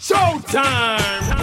[0.00, 1.36] Showtime!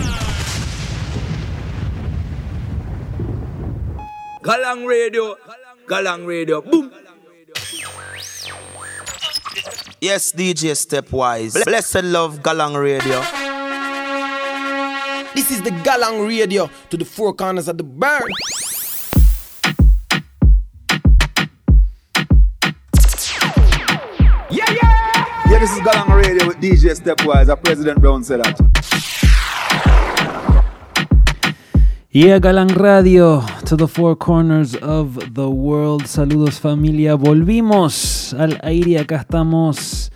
[4.42, 5.36] Galang Radio,
[5.88, 6.92] Galang Radio, boom!
[10.02, 11.64] Yes, DJ Stepwise.
[11.64, 13.22] Blessed love Galang Radio.
[15.36, 18.32] This is the Galang Radio to the four corners of the burn.
[26.46, 27.50] With DJ Stepwise.
[27.50, 28.58] Our President Brown said that.
[32.12, 36.04] Galang Radio to the four corners of the world.
[36.04, 37.16] Saludos familia.
[37.16, 39.00] Volvimos al aire.
[39.00, 40.12] Acá estamos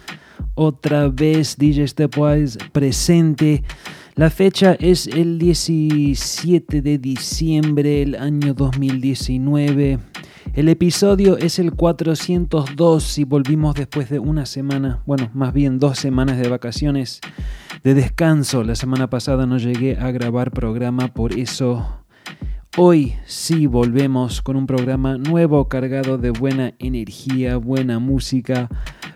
[0.55, 1.55] otra vez.
[1.57, 3.63] DJ Stepwise presente.
[4.16, 9.99] La fecha es el 17 de diciembre del año 2019.
[10.53, 15.97] El episodio es el 402 y volvimos después de una semana, bueno, más bien dos
[15.97, 17.21] semanas de vacaciones,
[17.85, 18.65] de descanso.
[18.65, 22.03] La semana pasada no llegué a grabar programa, por eso
[22.75, 28.67] hoy sí volvemos con un programa nuevo cargado de buena energía, buena música,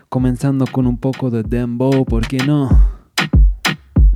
[0.08, 2.95] comenzando con un poco de dembow, ¿por qué no?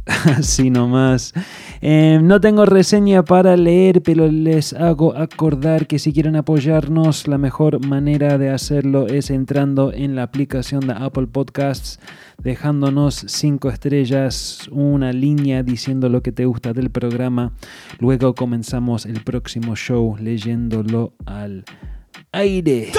[0.36, 1.32] Así nomás.
[1.80, 7.38] Eh, no tengo reseña para leer, pero les hago acordar que si quieren apoyarnos, la
[7.38, 12.00] mejor manera de hacerlo es entrando en la aplicación de Apple Podcasts,
[12.38, 17.52] dejándonos cinco estrellas, una línea diciendo lo que te gusta del programa.
[17.98, 21.64] Luego comenzamos el próximo show leyéndolo al
[22.32, 22.92] aire.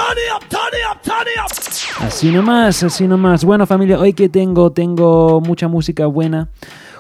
[2.00, 3.44] Así nomás, así nomás.
[3.44, 6.50] Bueno familia, hoy que tengo, tengo mucha música buena.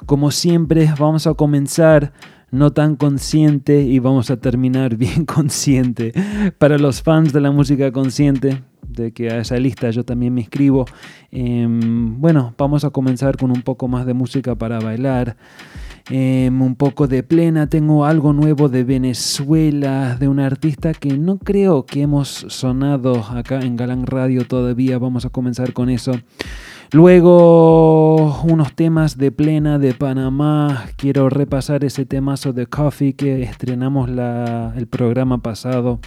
[0.05, 2.13] Como siempre, vamos a comenzar
[2.51, 6.13] no tan consciente y vamos a terminar bien consciente.
[6.57, 10.41] Para los fans de la música consciente, de que a esa lista yo también me
[10.41, 10.85] inscribo,
[11.31, 15.37] em, bueno, vamos a comenzar con un poco más de música para bailar.
[16.09, 21.37] Em, un poco de plena, tengo algo nuevo de Venezuela, de un artista que no
[21.37, 26.13] creo que hemos sonado acá en Galán Radio todavía, vamos a comenzar con eso.
[26.93, 30.87] Luego unos temas de plena de Panamá.
[30.97, 36.01] Quiero repasar ese temazo de Coffee que estrenamos el programa pasado.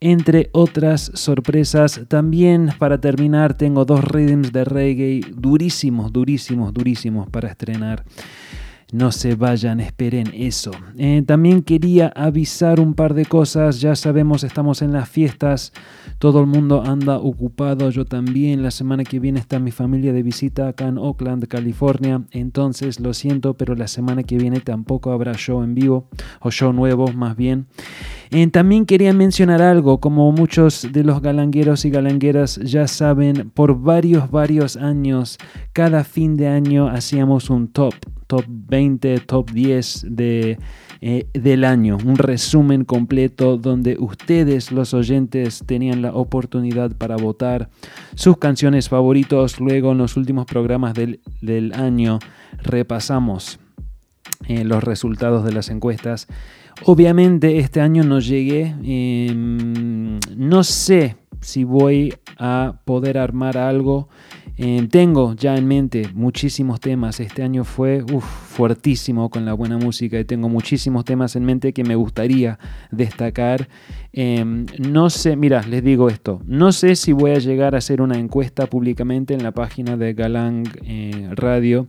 [0.00, 7.48] Entre otras sorpresas, también para terminar tengo dos rhythms de reggae durísimos, durísimos, durísimos para
[7.48, 8.04] estrenar.
[8.92, 10.70] No se vayan, esperen eso.
[10.98, 13.80] Eh, también quería avisar un par de cosas.
[13.80, 15.72] Ya sabemos, estamos en las fiestas.
[16.18, 17.88] Todo el mundo anda ocupado.
[17.88, 18.62] Yo también.
[18.62, 22.24] La semana que viene está mi familia de visita acá en Oakland, California.
[22.32, 26.10] Entonces, lo siento, pero la semana que viene tampoco habrá show en vivo.
[26.40, 27.68] O show nuevo, más bien.
[28.32, 30.00] Eh, también quería mencionar algo.
[30.00, 35.38] Como muchos de los galangueros y galangueras ya saben, por varios, varios años,
[35.72, 37.94] cada fin de año hacíamos un top
[38.32, 40.58] top 20, top 10 de,
[41.02, 41.98] eh, del año.
[42.02, 47.68] Un resumen completo donde ustedes, los oyentes, tenían la oportunidad para votar
[48.14, 49.60] sus canciones favoritos.
[49.60, 52.20] Luego en los últimos programas del, año
[52.62, 53.58] repasamos
[54.48, 56.26] eh, los resultados de las encuestas.
[56.84, 58.74] Obviamente este año no llegué.
[58.82, 64.08] Em, no sé si voy a poder armar algo
[64.58, 67.20] eh, tengo ya en mente muchísimos temas.
[67.20, 71.84] Este año fue fuertísimo con la buena música y tengo muchísimos temas en mente que
[71.84, 72.58] me gustaría
[72.90, 73.68] destacar.
[74.12, 76.42] Em, no sé, mira, les digo esto.
[76.46, 80.12] No sé si voy a llegar a hacer una encuesta públicamente en la página de
[80.12, 81.86] Galang eh, Radio.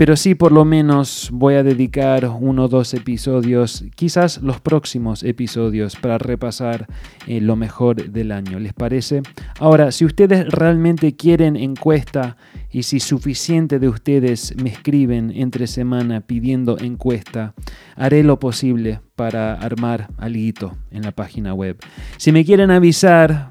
[0.00, 5.22] Pero sí, por lo menos voy a dedicar uno o dos episodios, quizás los próximos
[5.22, 6.86] episodios, para repasar
[7.26, 8.58] eh, lo mejor del año.
[8.58, 9.20] ¿Les parece?
[9.58, 12.38] Ahora, si ustedes realmente quieren encuesta
[12.70, 17.52] y si suficiente de ustedes me escriben entre semana pidiendo encuesta,
[17.94, 21.76] haré lo posible para armar algo en la página web.
[22.16, 23.50] Si me quieren avisar,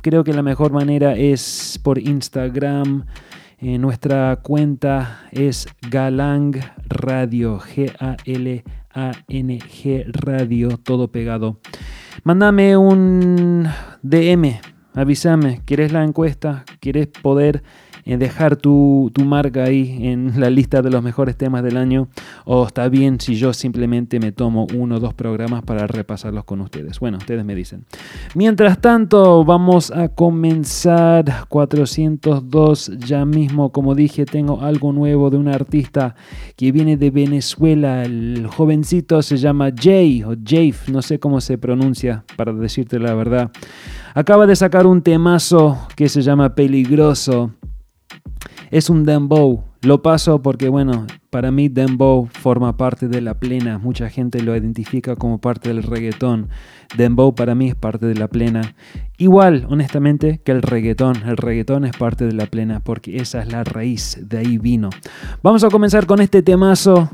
[0.00, 3.04] creo que la mejor manera es por Instagram.
[3.62, 6.56] Eh, nuestra cuenta es Galang
[6.88, 8.64] Radio, G-A-L-A-N-G
[10.06, 11.60] Radio, todo pegado.
[12.24, 13.68] Mándame un
[14.00, 14.60] DM,
[14.94, 16.64] avísame, ¿quieres la encuesta?
[16.80, 17.62] ¿Quieres poder
[18.04, 22.08] dejar tu, marca ahí en la lista de los mejores temas del año
[22.44, 26.60] o está bien si yo simplemente me tomo uno o dos programas para repasarlos con
[26.60, 26.98] ustedes.
[27.00, 27.84] Bueno, ustedes me dicen.
[28.34, 33.70] Mientras tanto, vamos a comenzar 402 ya mismo.
[33.70, 36.14] Como dije, tengo algo nuevo de un artista
[36.56, 38.04] que viene de Venezuela.
[38.04, 43.14] El jovencito se llama Jay o Jave, no sé cómo se pronuncia para decirte la
[43.14, 43.50] verdad.
[44.14, 47.52] Acaba de sacar un temazo que se llama Peligroso.
[48.70, 49.64] Es un dembow.
[49.82, 53.78] Lo paso porque, bueno, para mí dembow forma parte de la plena.
[53.78, 56.48] Mucha gente lo identifica como parte del reggaetón.
[56.96, 58.74] Dembow para mí es parte de la plena.
[59.16, 61.16] Igual, honestamente, que el reggaetón.
[61.26, 64.18] El reggaetón es parte de la plena porque esa es la raíz.
[64.20, 64.90] De ahí vino.
[65.42, 67.08] Vamos a comenzar con este temazo.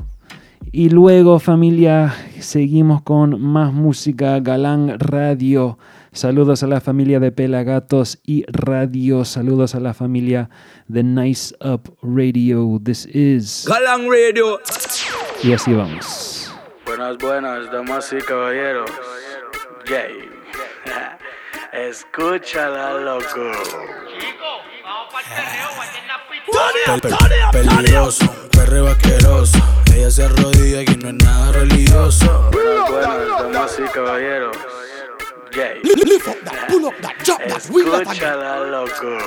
[0.71, 4.39] Y luego, familia, seguimos con más música.
[4.41, 5.77] Galán Radio.
[6.17, 9.23] Saludos a la familia de Pelagatos y Radio.
[9.23, 10.49] Saludos a la familia
[10.87, 12.81] de Nice Up Radio.
[12.83, 13.65] This is.
[13.67, 14.59] Galang Radio.
[15.43, 16.51] Y así vamos.
[16.87, 18.89] Buenas, buenas, damas y caballeros.
[19.85, 20.27] Jay.
[21.87, 23.51] Escúchala, loco.
[27.51, 29.59] Peligroso, perreo asqueroso.
[29.93, 32.49] Ella se arrodilla y no es nada religioso.
[32.51, 34.57] Buenas, buenas, damas y caballeros.
[35.53, 35.81] Jay.
[38.15, 39.17] Escúchala, loco.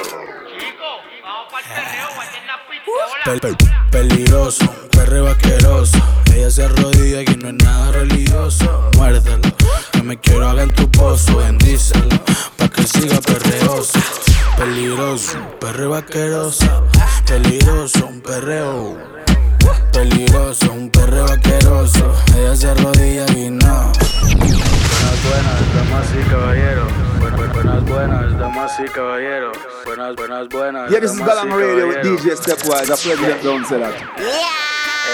[3.24, 3.56] Pel- pel-
[3.90, 5.98] peligroso, perreo asqueroso.
[6.34, 8.90] Ella se arrodilla y no es nada religioso.
[8.96, 9.48] Muérdelo,
[9.92, 11.36] que me quiero haga en tu pozo.
[11.36, 12.08] Bendícelo,
[12.56, 13.98] pa' que siga perreoso.
[14.56, 16.86] Peligroso, perreo asqueroso.
[17.26, 18.98] Peligroso, un perreo.
[19.92, 22.12] Peligroso, un perreo asqueroso.
[22.36, 23.92] Ella se arrodilla y no.
[25.10, 26.92] Buenas, buenas, damas y caballeros.
[27.18, 29.58] Buenas, buenas, buenas, damas y caballeros.
[29.84, 30.90] Buenas, buenas, buenas.
[30.90, 31.96] Yeah, this is damas y Galang Radio with.
[32.04, 32.90] DJ Stepwise.
[32.90, 33.94] Our president Brown said that.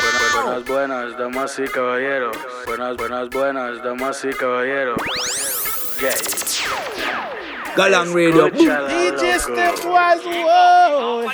[0.02, 2.36] Buenas, buenas, buenas, damas y caballeros.
[2.66, 4.98] Buenas, buenas, buenas, damas y caballeros.
[5.98, 6.12] Jay.
[7.74, 8.50] Galang Radio.
[8.50, 8.68] Boom.
[8.68, 11.32] Escúchala, loco.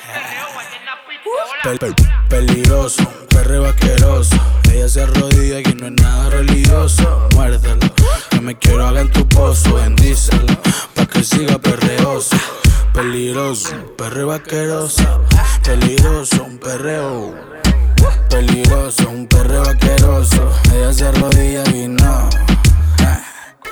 [1.62, 1.94] Pel- pel-
[2.28, 4.36] peligroso, perreo asqueroso.
[4.72, 7.28] Ella se arrodilla y no es nada religioso.
[7.34, 7.86] Muérdelo,
[8.30, 9.74] que me quiero haga en tu pozo.
[9.74, 10.46] Bendícelo,
[10.94, 12.36] pa' que siga perreoso.
[12.92, 15.24] Peligroso, perreo asqueroso.
[15.64, 17.34] Peligroso, un perreo.
[18.28, 20.50] Peligroso, un perreo asqueroso.
[20.74, 22.28] Ella se arrodilla y no.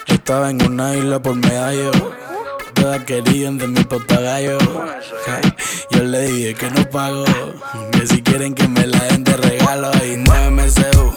[0.07, 1.91] Estaba en una isla por medallo.
[3.07, 4.57] Querían de mi papagayo.
[5.91, 7.25] Yo le dije que no pago.
[7.93, 9.91] Que si quieren que me la den de regalo.
[10.05, 11.13] Y muéveme ese U,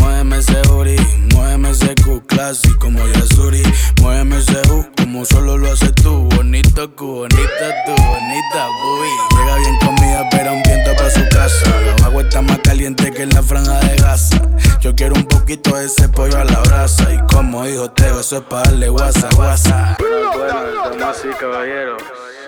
[0.00, 0.96] muéveme ese booty.
[1.34, 3.62] Muéveme ese Q classy como Yasuri.
[4.00, 6.28] Muéveme ese U como solo lo haces tú.
[6.36, 9.08] Bonito Q, bonita tú, bonita boy.
[9.38, 11.80] Llega bien comida, pero un viento para su casa.
[11.98, 14.40] La agua está más caliente que en la franja de Gaza.
[14.80, 17.14] Yo quiero un poquito ese pollo a la brasa.
[17.14, 19.96] Y como dijo Teo, eso es para darle guasa, guasa.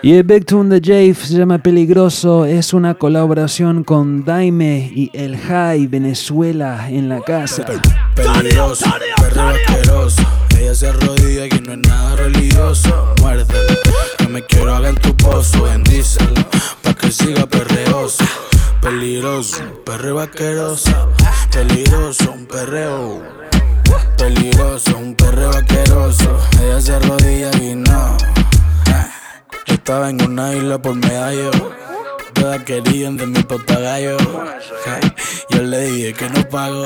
[0.02, 2.44] Y el Big Tune de Jave se llama Peligroso.
[2.44, 7.64] Es una colaboración con Daime y El High Venezuela en la casa.
[8.14, 8.85] Peligroso,
[9.17, 10.23] perreo asqueroso.
[10.58, 13.14] Ella se arrodilla y no es nada religioso.
[13.23, 13.79] Muérdelo,
[14.19, 15.62] que me quiero haga en tu pozo.
[15.62, 16.35] Bendícelo,
[16.82, 18.25] pa' que siga perreoso.
[18.81, 21.12] Peligroso, perreo asqueroso.
[21.53, 23.23] Peligroso, un perreo.
[24.17, 26.38] Peligroso, un perreo asqueroso.
[26.62, 28.17] Ella se arrodilla y no.
[29.67, 31.50] Estaba en una isla por medallo.
[32.32, 34.17] Todas querían de mi papagayo.
[35.50, 36.82] Yo le dije que no pago.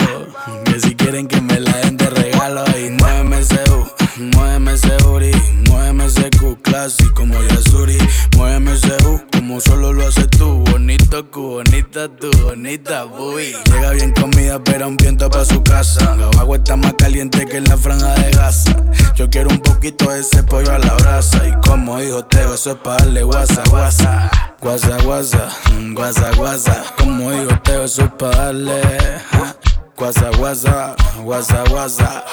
[0.64, 2.64] Que si quieren que me la den de regalo.
[2.76, 5.31] Y muéveme ese U, muéveme ese booty.
[5.69, 7.99] Muéveme ese Q classy como Yasuri.
[8.37, 10.64] Muéveme ese U como solo lo haces tú.
[10.70, 13.55] Bonito Q, bonita tú, bonita boy.
[13.67, 16.17] Llega bien comida, pero un viento pa' su casa.
[16.17, 18.77] La agua está más caliente que en la franja de Gaza.
[19.15, 21.46] Yo quiero un poquito de ese pollo a la brasa.
[21.48, 24.31] Y como dijo Teo, eso es para darle guasa, guasa.
[24.60, 26.84] Guasa, guasa, mm, guasa, guasa.
[26.98, 28.82] Como dijo Teo, eso es para darle.
[29.31, 29.56] ja.
[29.96, 32.24] Guasa, guasa, guasa, guasa.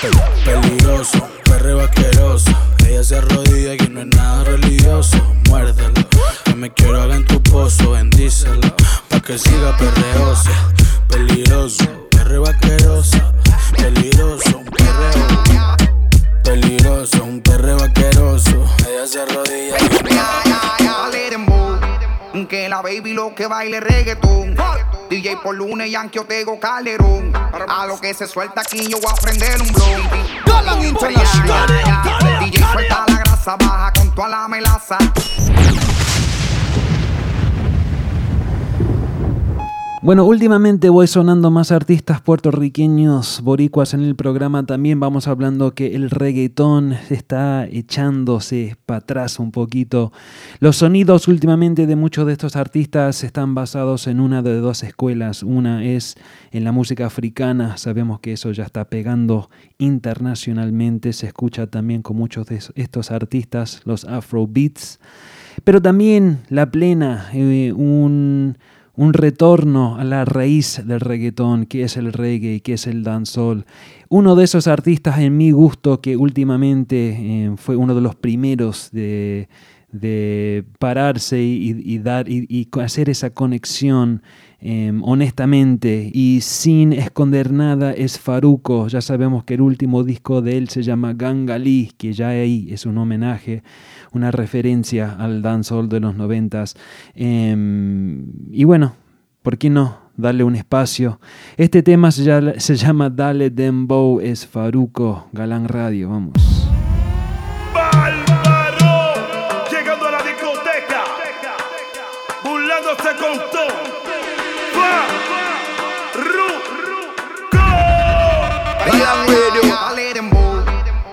[0.00, 0.12] Pel-
[0.44, 2.50] pel- Peligroso, perreo asqueroso.
[2.86, 5.16] Ella se arrodilla y no es nada religioso.
[5.48, 5.92] Muérdelo,
[6.44, 7.90] que me quiero haga en tu pozo.
[7.92, 8.60] Bendícelo,
[9.08, 10.50] pa' que siga perreoso.
[11.08, 13.18] Peligroso, perreo asqueroso.
[13.76, 15.76] Peligroso, un perreo.
[16.44, 18.64] Peligroso, un perreo asqueroso.
[18.88, 19.76] Ella se arrodilla
[22.46, 24.56] Que la baby lo que baile reggaetón.
[25.10, 27.32] DJ por lunes, Yankee Otego Calderón.
[27.68, 31.66] A lo que se suelta aquí yo voy a prender un International.
[32.40, 34.98] DJ suelta la grasa, baja con toda la melaza.
[40.00, 44.64] Bueno, últimamente voy sonando más artistas puertorriqueños, boricuas en el programa.
[44.64, 50.12] También vamos hablando que el reggaetón está echándose para atrás un poquito.
[50.60, 55.42] Los sonidos últimamente de muchos de estos artistas están basados en una de dos escuelas.
[55.42, 56.14] Una es
[56.52, 57.76] en la música africana.
[57.76, 61.12] Sabemos que eso ya está pegando internacionalmente.
[61.12, 65.00] Se escucha también con muchos de estos artistas, los afrobeats.
[65.64, 68.56] pero también la plena, eh, un,
[68.98, 73.64] un retorno a la raíz del reggaetón, que es el reggae, que es el dancehall.
[74.08, 78.90] Uno de esos artistas en mi gusto que últimamente eh, fue uno de los primeros
[78.90, 79.48] de,
[79.92, 84.20] de pararse y, dar y, hacer esa conexión
[84.60, 88.88] em, honestamente y sin esconder nada es Faruco.
[88.88, 92.86] Ya sabemos que el último disco de él se llama Gangalí, que ya ahí es
[92.86, 93.62] un homenaje,
[94.12, 96.74] una referencia al dancehall de los noventas.
[97.14, 98.94] Em, y bueno,
[99.42, 100.08] ¿por qué no?
[100.16, 101.20] Darle un espacio.
[101.56, 106.57] Este tema se llama, se llama Dale Dembow, es Faruco, Galán Radio, vamos.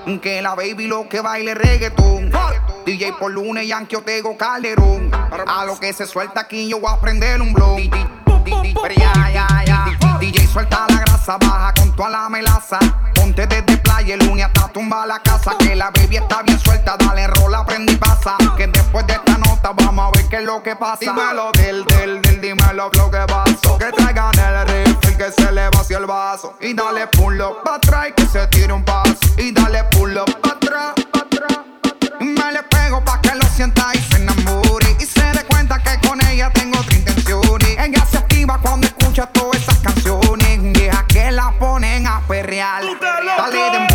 [0.06, 2.32] Que la baby lo que baile reggaetón.
[2.86, 5.12] DJ por lunes, Yankee Otego Calderón.
[5.48, 7.78] A lo que se suelta aquí yo voy a prender un blog.
[10.20, 12.78] DJ suelta la grasa, baja con toda la melaza.
[13.16, 15.58] Ponte desde playa, el lunes hasta tumba la casa.
[15.58, 18.38] Que la baby está bien suelta, dale rola, prende y pasa.
[18.56, 19.95] Que después de esta nota vamos
[20.36, 21.00] qué es lo que pasa.
[21.00, 23.78] Dímelo del, del, del, dímelo lo que pasó.
[23.78, 26.56] Que traigan el rifle, que se le vació el vaso.
[26.60, 29.16] Y dale pull up pa' atrás, que se tire un paso.
[29.38, 31.60] Y dale pull up pa' atrás, pa' atrás.
[32.20, 34.96] Me le pego pa' que lo sienta y se enamore.
[35.00, 37.42] Y se dé cuenta que con ella tengo otra intención.
[37.80, 40.74] Ella se activa cuando escucha todas esas canciones.
[40.74, 42.84] Deja que la ponen a perrear.
[43.38, 43.95] Dale de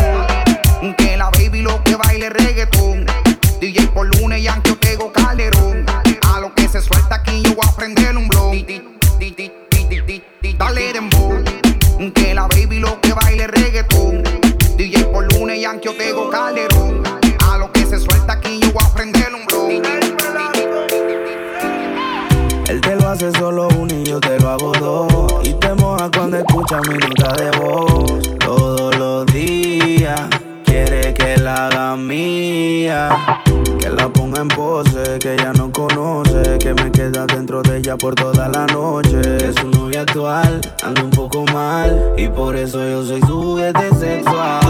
[37.27, 39.21] Dentro de ella por toda la noche.
[39.37, 42.15] Es su novia actual, anda un poco mal.
[42.17, 44.61] Y por eso yo soy su juguete sexual.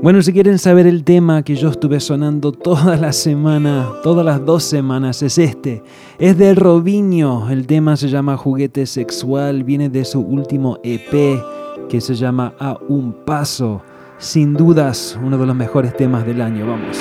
[0.00, 4.44] Bueno, si quieren saber el tema que yo estuve sonando toda la semana, todas las
[4.44, 5.82] dos semanas, es este.
[6.18, 7.50] Es de Robinho.
[7.50, 9.64] El tema se llama Juguete Sexual.
[9.64, 11.40] Viene de su último EP
[11.88, 13.82] que se llama A un Paso.
[14.18, 16.66] Sin dudas, uno de los mejores temas del año.
[16.66, 16.98] Vamos.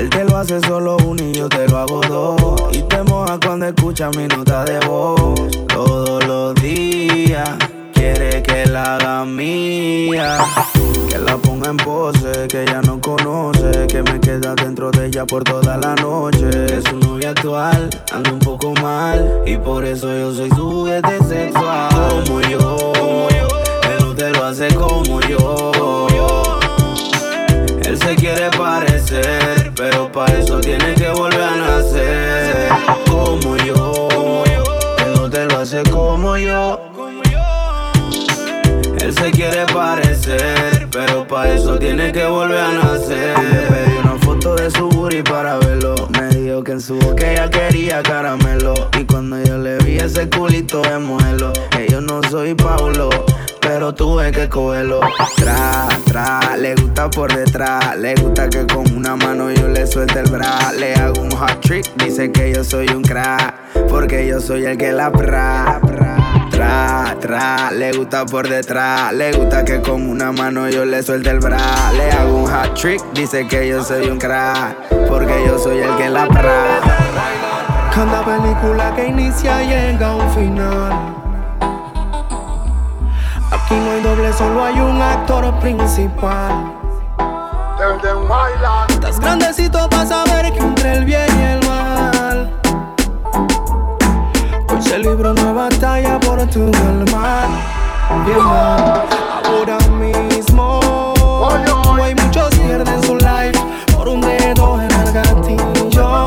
[0.00, 2.74] Él te lo hace solo uno y yo te lo hago dos.
[2.74, 5.50] Y te moja cuando escucha mi nota de voz.
[5.68, 7.50] Todos los días
[7.92, 10.38] quiere que la haga mía.
[11.06, 13.86] Que la ponga en pose, que ella no conoce.
[13.88, 16.48] Que me queda dentro de ella por toda la noche.
[16.78, 19.42] Es su novia actual, anda un poco mal.
[19.44, 21.90] Y por eso yo soy su juguete sexual.
[22.24, 23.28] Como yo,
[45.22, 45.94] para verlo.
[46.18, 48.74] Me dijo que en su boca ella quería caramelo.
[48.98, 50.90] Y cuando yo le vi ese culito de
[51.78, 53.10] eh, yo no soy Paulo.
[53.60, 55.00] Pero tuve que cogerlo
[55.36, 60.18] Tra, tra, le gusta por detrás Le gusta que con una mano yo le suelte
[60.18, 63.54] el bra Le hago un hot trick, dice que yo soy un crack
[63.88, 66.29] Porque yo soy el que la pra, pra
[66.60, 69.14] Tra, tra, le gusta por detrás.
[69.14, 71.56] Le gusta que con una mano yo le suelte el bra.
[71.94, 74.76] Le hago un hot trick, dice que yo soy un crack.
[75.08, 76.80] Porque yo soy el que la pra.
[77.94, 80.92] Cada película que inicia llega a un final.
[83.50, 86.74] Aquí no hay doble, solo hay un actor principal.
[88.90, 91.69] Estás grandecito para saber que entre el bien y el mal.
[94.82, 97.48] Se libra una batalla por tu alma.
[98.42, 99.08] Mal.
[99.44, 100.80] Ahora mismo
[102.02, 103.58] hay muchos pierden su life
[103.94, 106.24] por un dedo en el gatillo.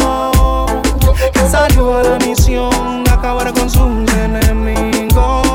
[1.33, 5.47] Que salió a la misión de acabar con sus enemigos.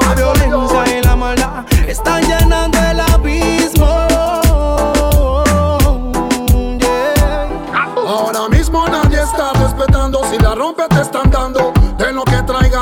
[0.00, 4.08] La violencia y la maldad están llenando el abismo.
[6.78, 7.48] Yeah.
[8.06, 10.24] Ahora mismo nadie está respetando.
[10.30, 11.63] Si la rompe te están dando.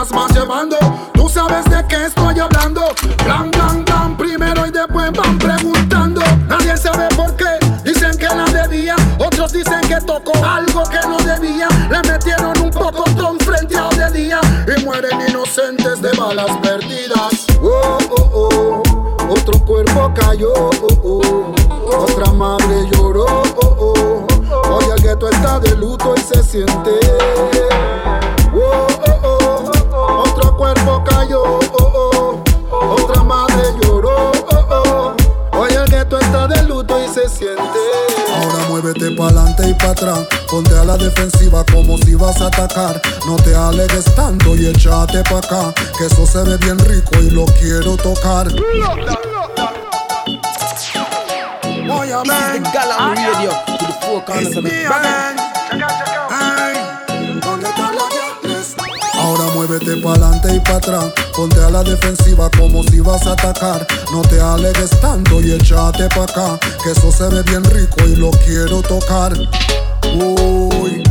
[0.02, 0.76] Traigas más llevando.
[1.12, 2.92] Tú sabes de qué estoy hablando.
[3.24, 4.16] Blan, blan, blan.
[4.16, 6.20] Primero y después van preguntando.
[6.48, 7.58] Nadie sabe por qué.
[7.84, 8.96] Dicen que la de día.
[9.18, 11.68] Otra Muchos dicen que tocó algo que no debía.
[11.90, 14.40] Le metieron un poco con frente a de día
[14.76, 17.46] y mueren inocentes de balas perdidas.
[17.62, 18.82] Oh, oh, oh.
[19.28, 21.54] Otro cuerpo cayó, oh, oh.
[21.96, 23.26] otra madre lloró.
[23.62, 24.26] Oh, oh.
[24.68, 26.98] Hoy el gueto está de luto y se siente.
[39.12, 40.20] Pa'lante y pa' atrás.
[40.50, 43.00] Ponte a la defensiva como si vas a atacar.
[43.26, 45.72] No te alegues tanto y échate pa' acá.
[45.98, 48.48] Que eso se ve bien rico y lo quiero tocar.
[51.92, 55.41] This is the Galang Radio to the four corners of the
[59.66, 61.12] muévete pa'lante y pa' atrás.
[61.34, 63.86] Ponte a la defensiva como si vas a atacar.
[64.12, 66.58] No te alegues tanto y échate pa' acá.
[66.82, 69.32] Que eso se ve bien rico y lo quiero tocar.
[70.14, 71.02] Uy.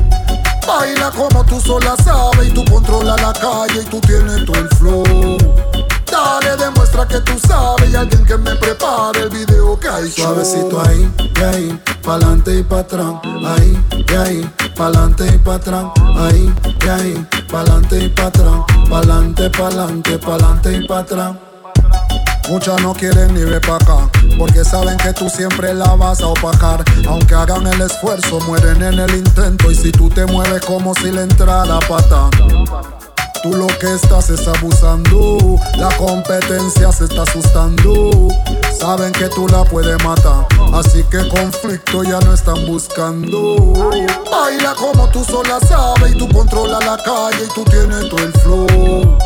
[0.68, 4.70] Baila como tú sola sabes y tú controlas la calle y tú tienes todo el
[4.70, 5.38] flow.
[6.12, 10.82] Dale, demuestra que tú sabes y alguien que me prepare el video que hay Suavecito
[10.82, 15.86] ahí, y ahí, pa'lante y pa' atrás Ahí, y ahí, pa'lante y pa' atrás
[16.18, 16.54] Ahí,
[16.84, 21.36] y ahí, pa'lante y pa' atrás Pa'lante, pa'lante, pa'lante y pa' atrás
[22.50, 26.28] Muchas no quieren ni ver pa' acá, porque saben que tú siempre la vas a
[26.28, 26.84] opacar.
[27.08, 29.72] Aunque hagan el esfuerzo, mueren en el intento.
[29.72, 32.30] Y si tú te mueves como si le entrara pata.
[33.42, 38.28] Tú lo que estás es abusando, la competencia se está asustando.
[38.78, 43.74] Saben que tú la puedes matar, así que conflicto ya no están buscando.
[44.32, 48.34] Baila como tú sola sabes y tú controlas la calle y tú tienes todo el
[48.34, 49.18] flow.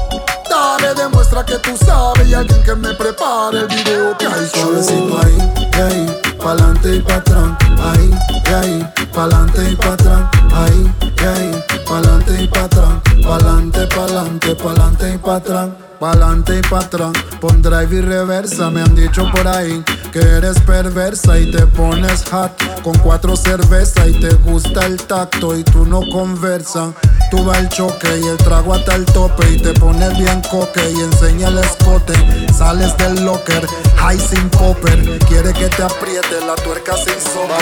[0.49, 5.19] Dale, demuestra que tú sabes y alguien que me prepare el video que hay Suavecito
[5.19, 5.37] ahí,
[5.73, 8.11] ahí, pa'lante y pa' atrás Ahí,
[8.55, 12.89] ahí, pa'lante y pa' atrás Ahí, ahí, pa'lante y pa' atrás
[13.23, 18.81] Pa'lante, pa'lante, pa'lante y pa' atrás Pa'lante y pa' atrás, pon drive y reversa Me
[18.81, 22.51] han dicho por ahí que eres perversa y te pones hot
[22.83, 26.93] Con cuatro cervezas y te gusta el tacto y tú no conversas
[27.31, 30.91] Tú vas al choque y el trago hasta el tope y te pones bien coque
[30.91, 32.13] y enseña el escote.
[32.53, 33.65] Sales del locker,
[33.97, 37.57] high sin popper Quiere que te apriete la tuerca sin sopa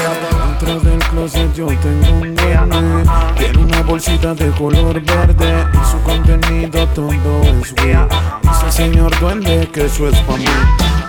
[0.59, 2.32] Dentro del closet yo tengo un
[3.37, 7.97] Tiene una bolsita de color verde Y su contenido todo es weed
[8.41, 10.45] Dice el señor duende que eso es pa' mí.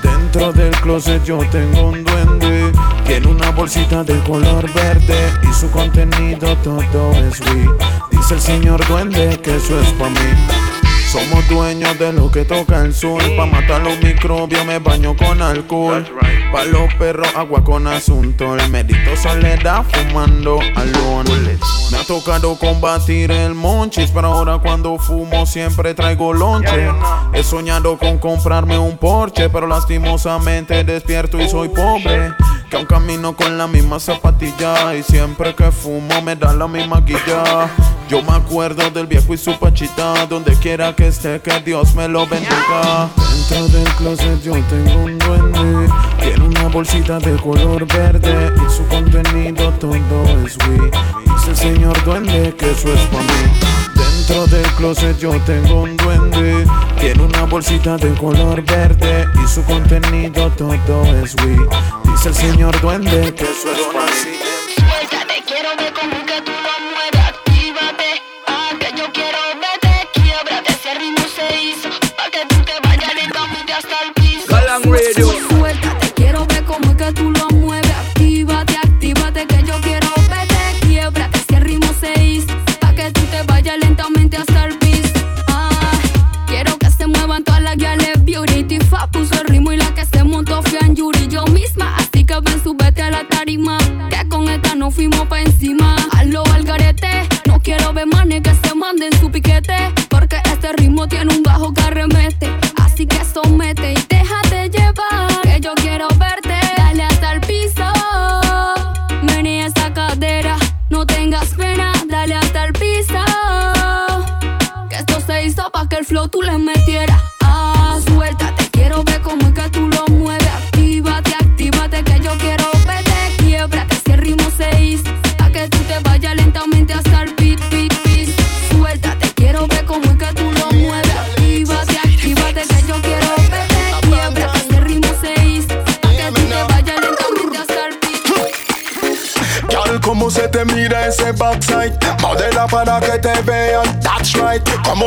[0.02, 2.72] Dentro del closet yo tengo un duende.
[3.06, 7.70] Tiene una bolsita de color verde Y su contenido todo es weed
[8.10, 10.73] Dice el señor duende que eso es pa' mí
[11.14, 13.22] somos dueños de lo que toca el sol.
[13.36, 16.04] Pa' matar los microbios me baño con alcohol.
[16.52, 18.56] Pa' los perros agua con asunto.
[18.56, 21.56] El medito soledad fumando alone.
[21.92, 26.90] Me ha tocado combatir el monchis, pero ahora cuando fumo siempre traigo lonche.
[27.32, 32.32] He soñado con comprarme un Porsche, pero lastimosamente despierto y soy pobre.
[32.74, 37.00] Que aún camino con la misma zapatilla y siempre que fumo me da la misma
[37.02, 37.70] guilla.
[38.08, 42.08] Yo me acuerdo del viejo y su pachita, donde quiera que esté, que Dios me
[42.08, 43.08] lo bendiga.
[43.48, 45.88] Dentro del closet yo tengo un duende,
[46.20, 50.90] tiene una bolsita de color verde y su contenido todo es weed.
[51.32, 53.73] Dice el señor duende que eso es para mí.
[53.94, 56.66] Dentro del closet yo tengo un duende,
[57.00, 60.74] tiene una bolsita de color verde y su contenido todo
[61.22, 61.60] es weed.
[62.04, 64.43] Dice el señor duende que eso es para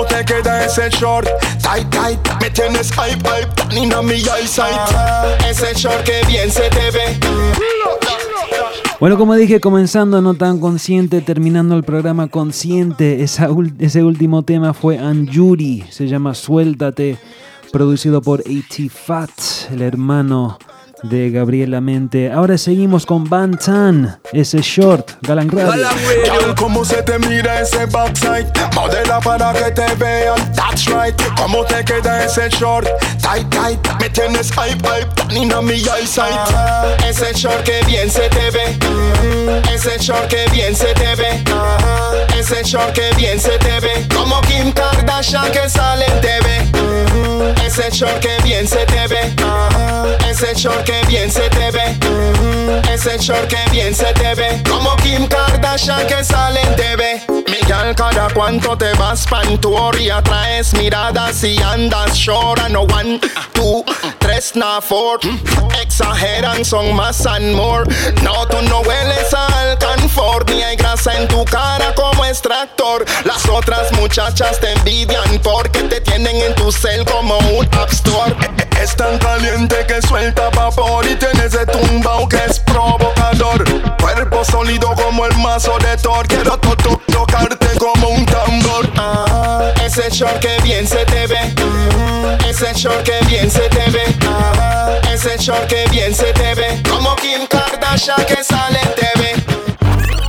[0.05, 1.27] Te queda ese short.
[2.41, 4.77] Me tienes hype, hype, a mi eyesight.
[5.49, 7.17] Ese short que bien se te ve.
[8.99, 14.73] Bueno, como dije, comenzando no tan consciente, terminando el programa consciente, esa ese último tema
[14.73, 17.17] fue Anjuri, se llama Suéltate,
[17.71, 18.89] producido por A.T.
[18.89, 19.29] Fat,
[19.71, 20.57] el hermano
[21.03, 22.31] de Gabriela Mente.
[22.31, 25.87] Ahora seguimos con Bantan, ese short, Galan Radio.
[26.57, 28.47] Cómo se te mira ese backside.
[28.73, 31.15] Modela para que te vean, that's right.
[31.37, 32.87] Cómo te queda ese short,
[33.21, 33.79] tight, tight.
[33.99, 36.35] Me tienes hype, hype, tan mi eyesight.
[37.07, 38.77] Ese short que bien se te ve.
[39.73, 41.43] Ese short que bien se te ve.
[42.37, 44.07] Ese short que bien se te ve.
[44.15, 46.96] Como Kim Kardashian que sale en TV.
[47.77, 49.35] Ese short que bien se te ve.
[50.27, 51.95] Ese short que bien se te ve.
[52.91, 54.63] Ese short que bien se te ve.
[54.67, 57.21] Como Kim Kardashian que sale en TV.
[57.29, 62.67] Miguel, cada cuánto te vas pan tour y atraes miradas y andas short.
[62.69, 63.19] No one,
[63.53, 63.85] two,
[64.55, 65.19] na four.
[65.81, 67.83] Exageran, son más and more.
[68.21, 73.03] No, tú no hueles a alcanfor ni hay grasa en tu cara como extractor.
[73.25, 78.35] Las otras muchachas te envidian porque te tienen en tu cel como un app store.
[78.81, 83.63] Es tan caliente que suelta vapor y tienes de tumbao que es provocador.
[83.99, 86.27] Cuerpo sólido como el mazo de Thor.
[86.27, 88.87] Quiero to- to- tocarte como un tambor.
[88.97, 91.39] Ah, ese short que bien se te ve.
[92.47, 94.05] Ese short que bien se te ve.
[95.37, 96.81] Ese short que bien se te ve.
[96.89, 99.45] Como Kim Kardashian que sale en TV.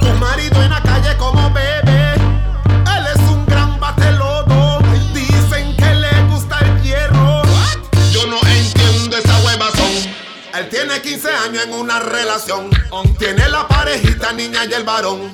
[0.01, 2.15] Tu marido en la calle como bebe.
[2.15, 4.81] Él es un gran batelodo.
[5.15, 7.43] Dicen que le gusta el hierro.
[8.13, 10.13] Yo no entiendo esa huevazón.
[10.55, 12.69] Él tiene 15 años en una relación.
[13.19, 15.31] Tiene la parejita niña y el varón.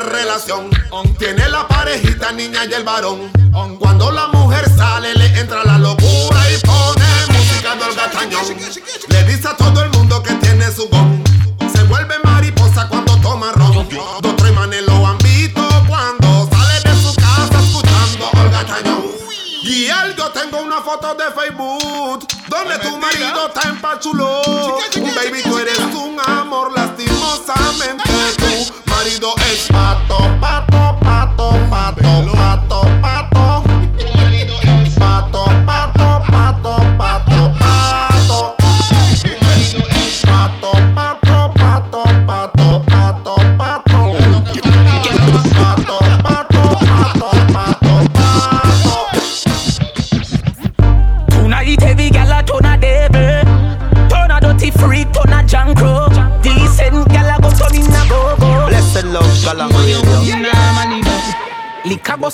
[0.00, 0.70] Relación.
[1.18, 3.30] Tiene la parejita niña y el varón.
[3.78, 8.44] Cuando la mujer sale le entra la locura y pone música del gatañón.
[9.08, 11.11] Le dice a todo el mundo que tiene su don.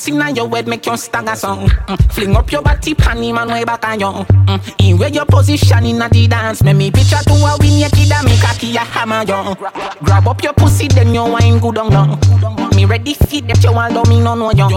[0.09, 1.68] Bust inna your head make you stagger song.
[1.68, 2.12] Mm.
[2.12, 4.75] Fling up your body pan him and way back on you mm.
[4.90, 8.12] In where your position inna the dance Make me picture to a win your kid
[8.12, 9.55] and me cocky a hammer you
[10.05, 12.18] Grab up your pussy then you wine good on down.
[12.75, 14.68] Me ready fit that you do me no know you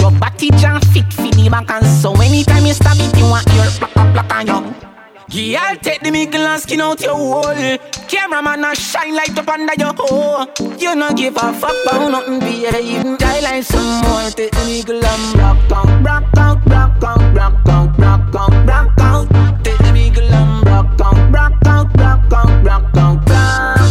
[0.00, 3.46] Your body jam fit fit the back and so anytime you stab it you want
[3.52, 4.91] your plack on you
[5.32, 7.78] yeah, I'll take the middle and skin out your hole.
[8.08, 10.46] Cameraman a shine light up under your hole.
[10.78, 13.16] You no give a fuck about nothing, baby.
[13.16, 14.30] Die like some more.
[14.30, 19.00] Take the middle and rock out, rock out, rock out, rock out, rock out, rock
[19.00, 19.64] out.
[19.64, 23.81] Take the middle and rock out, rock out, rock out, rock out, rock out.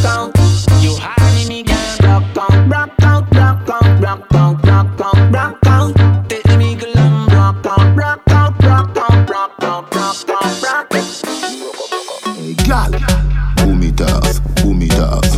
[14.01, 15.37] does, boomy does,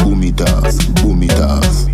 [0.00, 1.88] boomy does, boomy does,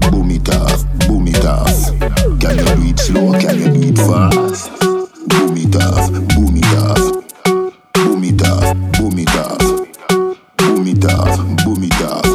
[0.00, 1.90] boomy does, boomy does.
[2.38, 3.32] Can you beat slow?
[3.32, 4.70] Can you do it fast?
[5.30, 7.04] Boomy does, boomy does,
[7.94, 9.64] boomy does, boomy does,
[10.58, 12.30] boomy does, boomy does.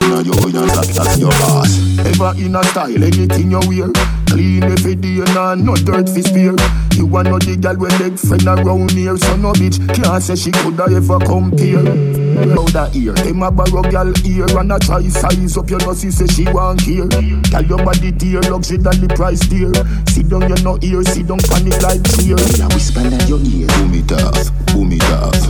[0.00, 1.98] Now your audience are that's your ass.
[1.98, 3.92] Ever in a style, anything you wear,
[4.28, 6.56] clean every day, and not dirt for spear.
[7.02, 10.38] You want know the gal with leg friend around here, so no bitch can't say
[10.38, 11.82] she coulda ever compare.
[11.82, 15.98] Now that ear, them a borrow gal ear and a try size up your nose,
[15.98, 17.10] say she want here.
[17.50, 19.74] Tell your body dear, luxury than the price dear.
[20.06, 22.38] Sit down, you no ear, sit down, panic like cheer.
[22.54, 23.66] Yeah, whisper in your ear.
[23.82, 25.42] Boom it off, boom it off.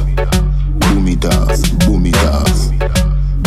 [0.88, 1.52] boom it off,
[1.84, 2.72] boom it off,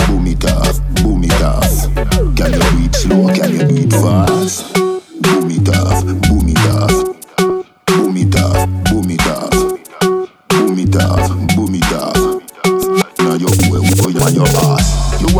[0.05, 1.89] boom it off, boom it off.
[2.37, 3.33] Can you do it slow?
[3.33, 4.77] Can you do it fast?
[5.25, 7.04] Boom it off, boom it off,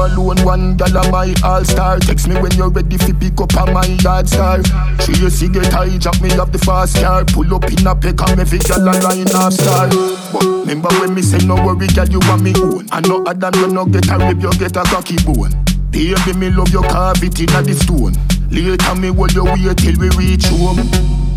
[0.05, 1.99] alone, one gal of my all-star.
[1.99, 4.63] Text me when you're ready fi pick up on my yard star.
[5.01, 7.25] She a cigarette high, jack me up the fast car.
[7.25, 9.89] Pull up in a peck and every gal a line off star.
[10.31, 12.85] But remember when me say no worry gal you want me own.
[13.05, 15.53] Know Adam you no get a rib you get a cocky bone.
[15.91, 18.15] Baby me love your carved inna the stone.
[18.49, 20.81] Later me hold your way till we reach home.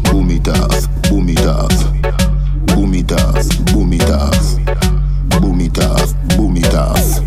[0.04, 1.76] Boom it off, boom it off,
[2.66, 4.56] boom it off, boom it off.
[5.40, 7.18] Boom it off, boom it off.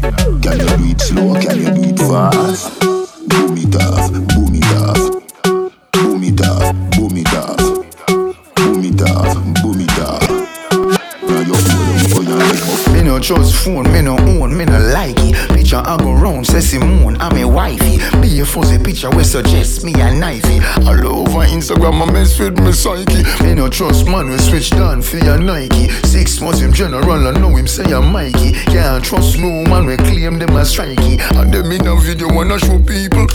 [0.42, 1.34] Can you do it slow?
[1.36, 2.80] Can you do it fast?
[2.80, 5.02] Boom it off, boom it off.
[5.92, 7.58] Boom it off, boom it off.
[8.56, 10.24] Boom it off, boom it off.
[11.28, 14.64] Now you hold on, hold oh, on, Me no trust phone, me no own, me
[14.64, 15.51] no like it.
[15.72, 18.00] Picture I go round, say Simone, I'm a wifey.
[18.20, 20.60] Be a fuzzy picture we suggest me a knifey.
[20.86, 23.24] All over Instagram, I mess with me psyche.
[23.42, 25.88] Me no trust man, we switch down for your Nike.
[26.04, 28.52] Six months him general, I know him say I'm Mikey.
[28.52, 31.22] Can't trust no man, we claim them as strikey.
[31.40, 33.28] And them in a video wanna show people.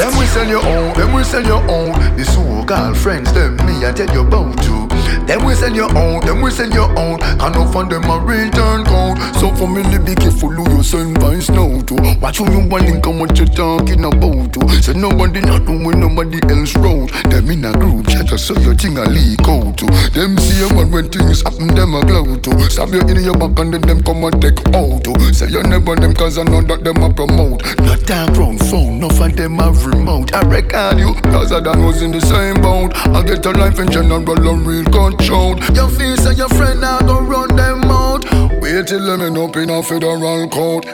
[0.00, 1.92] Them we sell your own, them we sell your own.
[2.16, 4.88] The so-called friends, them me I tell you about to.
[5.26, 7.18] Them we sell your own, them we sell your own.
[7.20, 9.20] Can't no find them a return code.
[9.36, 11.94] So for me, be careful who you send vines now to.
[12.18, 14.68] Watch who you want link and what you talking about to.
[14.80, 17.10] Say nobody not doing nobody else road.
[17.28, 19.86] Them in a group chat, so your thing a leak out to.
[20.16, 22.70] Them see a man when things happen, them a glow to.
[22.70, 25.12] Stab you in your back and then them come and take out to.
[25.34, 27.60] Say you never them cause I know that them a promote.
[27.84, 29.60] Not that wrong phone, no of them
[29.92, 32.94] I record you, cause I done was in the same boat.
[33.08, 35.58] I get a life in general and real control.
[35.74, 38.24] Your face and your friend now go run them out.
[38.60, 40.86] Wait till them end up in a federal court.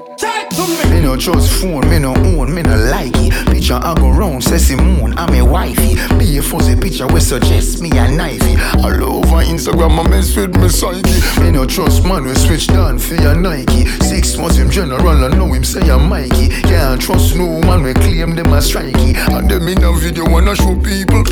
[0.90, 3.32] Me no trust phone, me no own, me no like it.
[3.52, 5.96] Picture I go round, say moon, I'm a wifey.
[6.18, 8.56] Be a fuzzy picture we suggest me a knifey.
[8.82, 11.02] All over Instagram, I mess with me psyche.
[11.42, 13.85] Me no trust man, we switch down for your Nike.
[14.00, 16.48] Six months him general, I know him say I'm Mikey.
[16.62, 19.16] Can't trust no man, we claim them as strikey.
[19.33, 21.25] And them in a video wanna show people.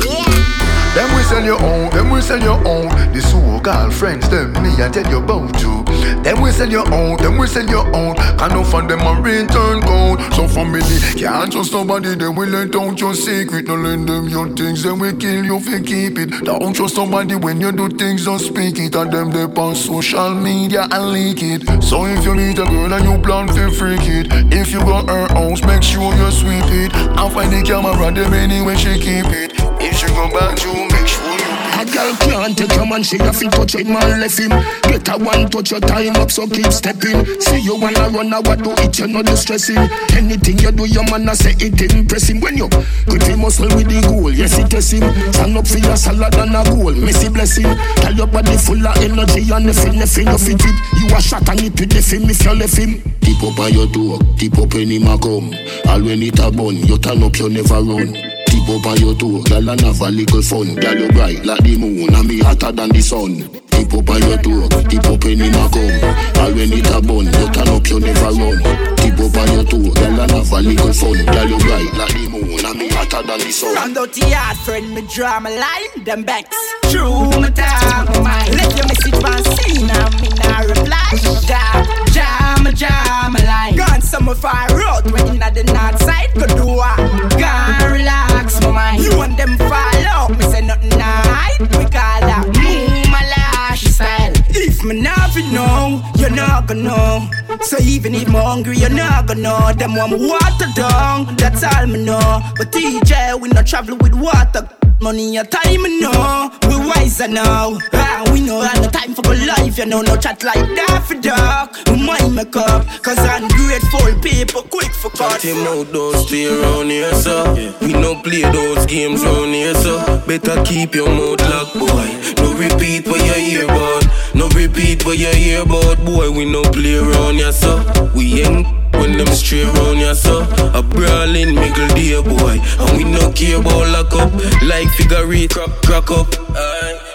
[0.95, 2.87] Them we sell your own, them we sell your own.
[3.11, 5.83] The so-called friends, them me I tell you about to.
[6.23, 8.15] Them we sell your own, them we sell your own.
[8.15, 10.21] Can't no find them a return code.
[10.33, 10.81] So family,
[11.19, 13.67] can't trust nobody, they will let out your secret.
[13.67, 16.29] No lend them your things, then we kill you if you keep it.
[16.45, 18.95] Don't trust somebody when you do things, don't speak it.
[18.95, 21.83] And them they on social media and leak it.
[21.83, 25.09] So if you meet a girl and you plan to freak it, if you got
[25.09, 26.95] her house, make sure you sweep it.
[26.95, 29.51] And find the camera, them anyway she keep it.
[29.77, 33.17] If she go back to make sure you A girl can't take your man, she
[33.17, 34.49] have to touch him and left him.
[34.87, 37.25] Get a one touch your time up, so keep stepping.
[37.41, 39.77] See you wanna run, I what do it, you know the stressing.
[40.15, 42.39] Anything you do, your man I say it impress him.
[42.39, 42.69] When you
[43.05, 45.03] grip him muscle with the goal, yes it is him.
[45.33, 47.67] Stand up for your salad and a goal, messy blessing.
[47.97, 50.75] Tell your body full of energy and nothing, nothing, you fit it.
[51.01, 53.01] You a shot and it with the film if you left him.
[53.21, 55.51] Tip up by your door, tip up when him a come.
[55.89, 58.34] All when it a bun, you turn up, you never run.
[58.65, 60.73] Tip up on your toe, girl and have a little fun.
[60.73, 63.45] Girl you bright like the moon and me hotter than the sun.
[63.69, 66.01] Tip up on your toe, tip up when him a come.
[66.41, 68.57] All when it a bun, you turn up, you never run.
[68.97, 71.13] Tip up on your toe, girl and have a little fun.
[71.29, 73.75] Girl you bright like the moon and me hotter than the sun.
[73.75, 76.57] Round out the yard, friend, me draw my line, them backs.
[76.89, 78.49] True, me talk my mind.
[78.49, 81.05] Let your message man see now, me nah reply.
[81.45, 83.77] Jam, jam, jam, line.
[83.77, 86.97] Gone somewhere far out, when inna the north side, go do what?
[87.37, 88.34] Gone relax
[88.71, 89.03] mind.
[89.03, 91.59] You want them fall out, me say nothing hide.
[91.59, 94.33] We call that move my lash style.
[94.49, 97.29] If me not know, you're not gonna know.
[97.61, 99.73] So even if me hungry, you're not gonna know.
[99.73, 102.41] Them want water down, that's all me know.
[102.57, 104.67] But DJ, we not travel with water.
[105.01, 106.49] Money and time, me know.
[106.69, 107.77] We wiser now.
[107.93, 110.01] Ah, we know I no time for my life, you know.
[110.01, 111.75] No chat like that for dark.
[111.87, 115.41] We mind make up, cause ungrateful people quick for cut.
[115.43, 119.99] Him out, don't stay around here, so We no play those games round here, so
[120.25, 122.07] Better keep your mouth locked, boy
[122.41, 126.63] No repeat what you hear about No repeat what you hear about, boy We no
[126.63, 130.41] play around here, so We ain't when them stray round here, so
[130.73, 135.51] A brawling middle day, boy And we no care about lock up Like figure eight,
[135.51, 136.27] crack, crack up.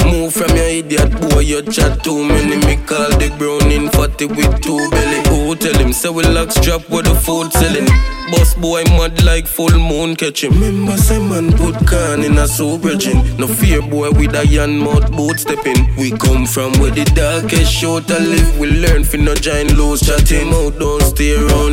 [0.07, 4.27] Move from your idiot boy, you chat too many Me call the brown in fatty
[4.27, 7.87] with two belly Who tell him say we lock strap with the food selling.
[8.31, 10.53] Boss boy mad like full moon catching.
[10.53, 13.19] Remember say man put can in a soup bridging.
[13.37, 15.95] No fear boy with a yan mouth boot stepping.
[15.97, 18.59] We come from where the darkest show to live.
[18.59, 20.55] We learn fi no giant loose chatting.
[20.55, 21.70] Out don't stay around.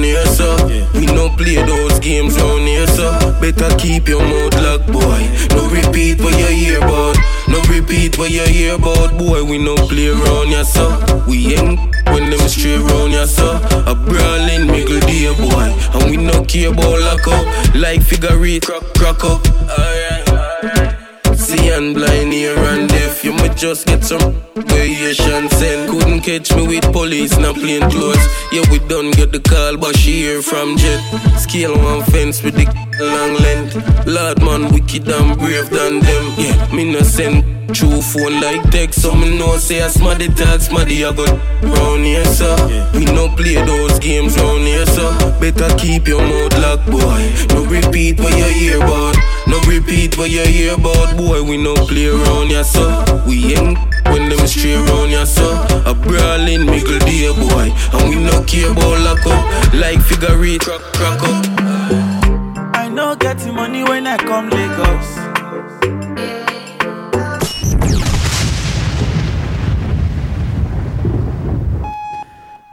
[1.27, 3.11] No play those games round here so.
[3.41, 5.21] Better keep your mouth locked boy.
[5.51, 7.17] No repeat what you hear about.
[7.49, 9.43] No repeat what you hear about boy.
[9.43, 10.87] We no play around here so.
[11.27, 13.57] We ain't when them stray round here so.
[13.87, 15.67] A brawling middle day boy.
[15.99, 17.75] And we no care about lock up.
[17.75, 19.45] Like figure eight crack, crack up.
[19.67, 21.37] Alright, alright.
[21.37, 23.25] See and blind here and deaf.
[23.25, 24.41] You might just get some
[24.77, 25.89] variation send.
[25.89, 28.25] Couldn't catch me with police, not plain clothes.
[28.51, 31.01] Yeah, we done get the call, but she hear from jet.
[31.39, 32.65] Scale one fence with the
[33.13, 33.73] long length.
[34.05, 36.25] Lord man, wicked and brave than them.
[36.37, 40.61] Yeah, me no send True phone like text, so me know say I smarty talk,
[40.61, 41.29] smarty I got
[41.63, 42.55] round here, so
[42.93, 45.11] We no play those games round here, so
[45.41, 49.17] Better keep your mouth locked, boy No repeat what you hear about
[49.57, 53.03] No repeat what you hear about, boy We no play around here, so.
[53.25, 55.65] We ain't when them stray round here, so.
[55.85, 59.73] A brawling middle day, boy And we no care about lock up.
[59.73, 62.75] Like figure eight, crack, crack up.
[62.75, 65.16] I no get money when I come Lagos.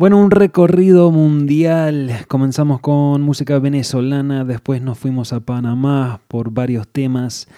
[0.04, 2.26] Bueno, un recorrido mundial.
[2.28, 7.48] Comenzamos con música venezolana, después nos fuimos a Panamá por varios temas.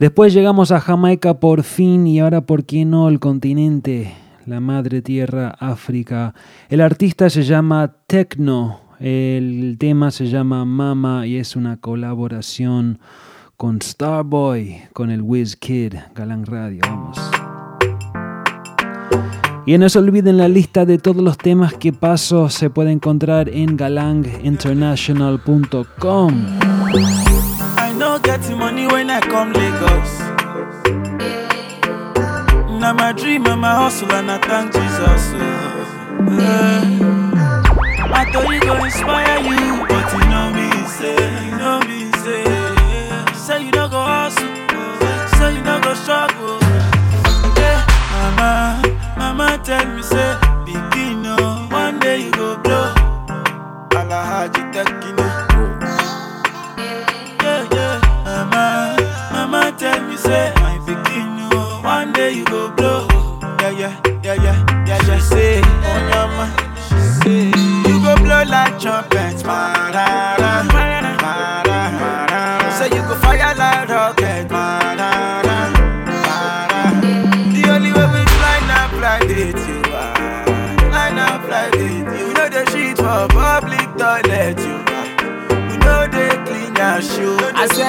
[0.00, 3.08] Después llegamos a Jamaica por fin y ahora, ¿por qué no?
[3.08, 4.12] El continente,
[4.44, 6.34] la madre tierra, África.
[6.68, 12.98] El artista se llama Tecno, el tema se llama Mama y es una colaboración
[13.56, 16.80] con Starboy, con el Wiz Kid, Galán Radio.
[16.88, 17.20] Vamos.
[19.66, 23.48] Y no se olviden la lista de todos los temas que paso se puede encontrar
[23.48, 26.46] en galanginternational.com.
[27.76, 29.20] I no get the money when I
[49.64, 50.43] tell me say,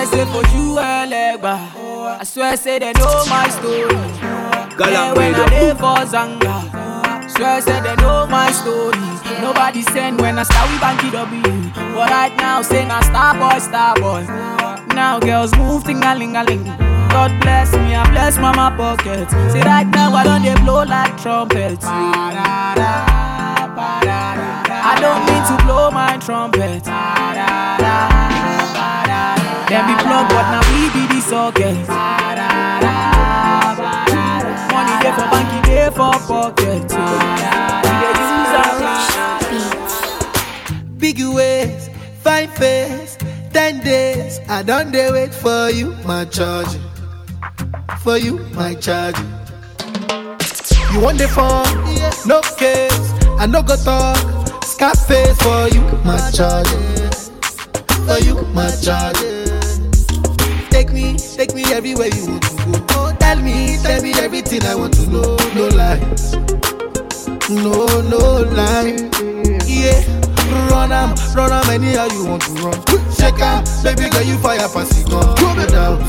[0.06, 0.78] swear, say for you.
[0.78, 3.96] I swear, say they know my story.
[4.80, 7.30] Yeah, when I live for Zanga.
[7.30, 9.00] Swear, say they know my story.
[9.42, 11.42] Nobody send when I start with Banky W.
[11.94, 14.26] But right now, sing a star boy, star boy.
[14.94, 16.34] Now girls move, ting a ling.
[16.34, 19.30] God bless me, I bless mama pocket.
[19.52, 21.86] See right now, I don't they blow like trumpets.
[24.88, 26.84] I don't mean to blow my trumpet.
[29.76, 31.76] Them be plug, but now we be the socket.
[34.72, 36.84] Money there for banky, there for pocket.
[37.84, 38.80] We dey use our
[40.98, 41.90] Big ways,
[42.24, 43.18] fine face,
[43.52, 44.40] ten days.
[44.48, 46.74] I don't dey wait for you, my charge.
[48.00, 49.18] For you, my charge.
[50.94, 51.68] You want the phone?
[52.26, 53.12] No case.
[53.38, 54.16] I no go talk.
[54.64, 56.70] Scarface for you, my charge.
[58.08, 59.35] For you, my charge.
[60.76, 62.86] Take me, take me everywhere you want to go.
[62.90, 65.38] Oh, tell me, tell me everything I want to know.
[65.56, 66.34] No lies,
[67.50, 68.92] no, no lie.
[69.66, 70.04] Yeah,
[70.70, 72.74] run am, run am anyhow you want to run.
[73.10, 75.24] Shake am, baby girl you fire pass it gun.
[75.56, 76.02] No doubt,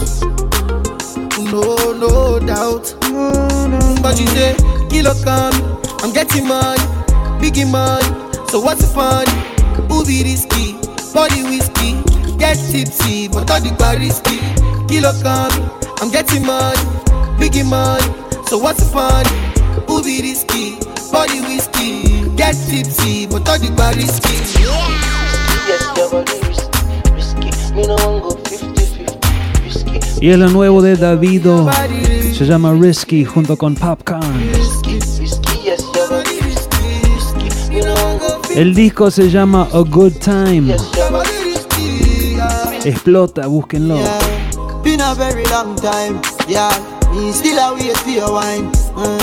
[1.38, 2.92] no, no doubt.
[4.02, 4.56] But you say,
[4.90, 6.82] kilo come, um, I'm getting money,
[7.38, 8.04] biggie money.
[8.48, 9.26] So what's the fun?
[9.88, 10.72] Who be risky?
[11.14, 12.02] Body whiskey,
[12.36, 14.55] get tipsy, but all the bar risky.
[14.88, 15.52] Kilo come,
[16.00, 16.78] I'm getting money,
[17.38, 18.04] biggie money.
[18.48, 19.24] So what's the fun?
[19.88, 20.76] Who be risky?
[21.12, 24.36] Body whiskey, get tipsy, but all the bar risky.
[25.66, 26.68] Yes, your body ris-
[27.14, 27.50] risky.
[27.74, 29.64] Me no one go 50-50.
[29.64, 30.24] Risky.
[30.26, 31.68] Y es lo nuevo de Davido.
[32.36, 34.22] Se llama Risky junto con Popcorn.
[34.52, 35.58] Risky, risky.
[35.64, 36.86] Yes, your body risky.
[37.14, 37.70] Risky.
[37.74, 38.56] Me no one go 50-50.
[38.58, 40.76] El disco se llama A Good Time.
[42.84, 43.98] Explota, búsquenlo.
[45.06, 46.74] Been a very long time, yeah.
[47.14, 48.72] Me still a wait for your wine.
[48.96, 49.22] Uh,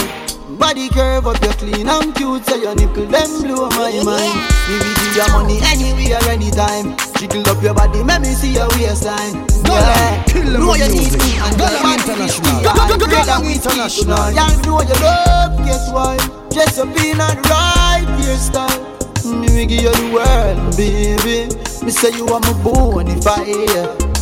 [0.58, 4.32] body curve up, you're clean and cute, so your nipple them blow my mind.
[4.70, 6.96] Me will give your money anywhere, anytime.
[7.20, 9.44] Jiggle up your body, make me see your waistline.
[9.68, 10.24] Yeah,
[10.56, 12.64] know you need me and your man international.
[12.64, 14.32] Galang international.
[14.32, 16.16] Y'all know you love, guess why?
[16.50, 18.80] Dress up in a right hairstyle.
[19.26, 21.52] Me will give you the world, baby.
[21.84, 24.13] Me say you are my bonfire.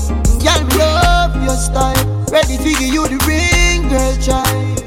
[0.42, 2.26] Me love your style.
[2.32, 4.82] Ready to give you the ring, girl, child.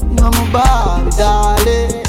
[0.00, 2.04] You are my Barbie, darling.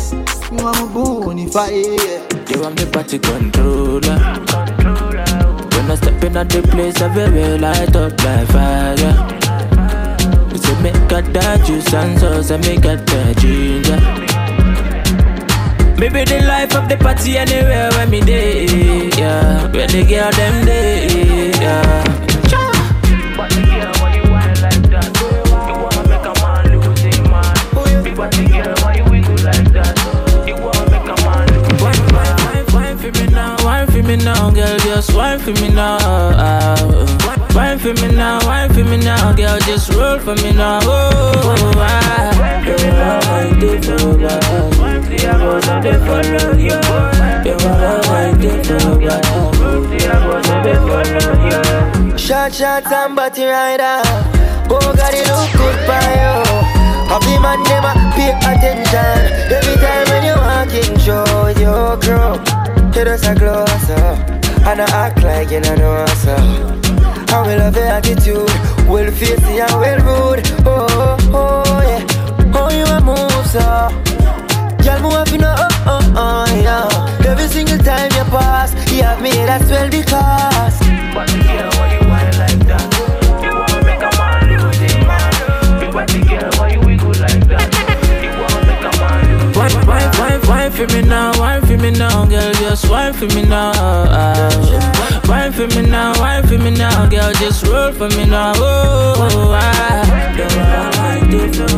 [0.51, 2.23] You my bonfire.
[2.47, 4.17] You are my party controller.
[5.75, 8.95] When I step in at the place, I very light up like fire.
[10.51, 13.99] You say make a that juice and sauce, and make a that ginger.
[15.99, 19.63] Maybe the life of the party anywhere when me day, yeah.
[19.71, 22.24] When the girl them day, yeah.
[34.25, 35.99] Now, girl, just wine for me now.
[37.53, 40.79] Wine for me now, wine for me now, girl, just roll for me now.
[40.81, 42.33] Oh, oh, ah.
[42.41, 43.93] I did you.
[43.93, 43.99] You
[45.83, 46.45] the follow.
[52.17, 54.01] Shot, shot, and body rider.
[54.67, 56.33] Oh, God, it look good for you.
[57.07, 59.17] Happy man, a pay attention.
[59.53, 62.64] Every time when you walk in, show your crew.
[62.95, 64.17] You just a close up.
[64.65, 66.33] And I act like you don't know so.
[67.35, 68.47] I will love your attitude.
[68.87, 70.41] Well facey and well rude.
[70.65, 72.05] Oh, oh, oh, yeah.
[72.55, 73.89] Oh, you a move so.
[74.81, 77.29] Girl, move up, you know, oh, oh, oh, yeah.
[77.29, 81.74] Every single time you pass, you have me, that's well because.
[90.65, 93.71] Wine for me now, wine for me now, girl, just wine for me now.
[95.27, 98.51] Wine for me now, wine for me now, girl, just roll for me now.
[98.55, 101.75] Oh, I don't want to.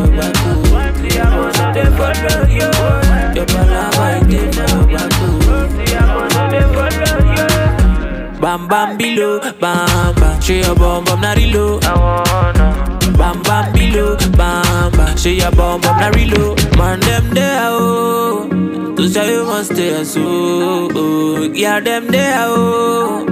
[8.40, 11.78] Bam bam below, bam bam, she your oh, bum bum not low.
[11.82, 12.97] I wanna.
[13.18, 15.16] Bam bam below, bam bam.
[15.16, 16.58] She your bum bum na reload.
[16.78, 18.48] Man them there oh.
[18.96, 20.88] To say you must stay so.
[20.94, 21.42] Oh.
[21.52, 23.26] Yeah them there oh.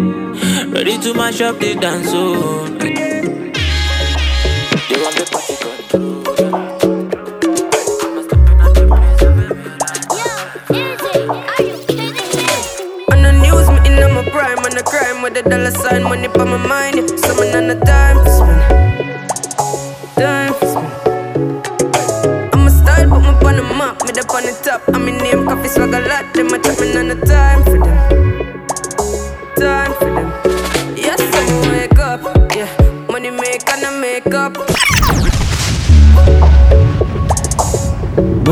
[0.74, 2.66] Ready to mash up the dance oh.
[4.90, 5.56] You want the party
[15.26, 16.96] On the dollar sign, money for my mind.
[16.98, 17.16] Yeah.
[17.16, 17.74] Summon on the.
[17.84, 18.55] Time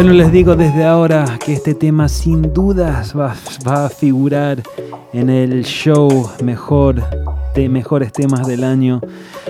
[0.05, 3.35] Bueno, les digo desde ahora que este tema sin dudas va,
[3.67, 4.63] va a figurar
[5.15, 7.03] en el show mejor
[7.55, 9.01] de mejores temas del año.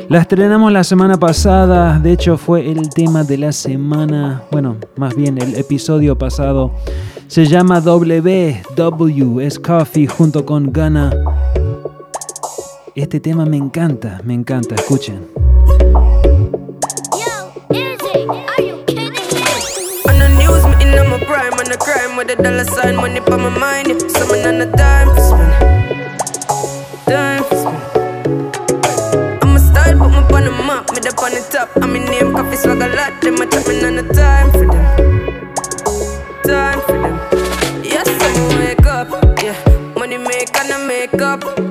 [0.08, 5.16] La estrenamos la semana pasada, de hecho fue el tema de la semana, bueno, más
[5.16, 6.70] bien el episodio pasado.
[7.26, 11.10] Se llama WW, es Coffee junto con Ghana.
[12.94, 15.33] Este tema me encanta, me encanta, escuchen.
[22.18, 23.88] On crime with the dollar sign, money for my mind.
[23.88, 23.98] Yeah.
[24.08, 25.52] Summon on the time for spend.
[27.06, 29.42] Time for spend.
[29.42, 31.68] I'm a style, put me on the map, me up on the top.
[31.82, 33.20] I'm in name, coffee swag a lot.
[33.20, 34.84] Them a me on the time for them.
[36.44, 37.84] Time for them.
[37.84, 39.08] Yes, I wake up.
[39.42, 39.56] Yeah,
[39.96, 41.63] money make and I make up.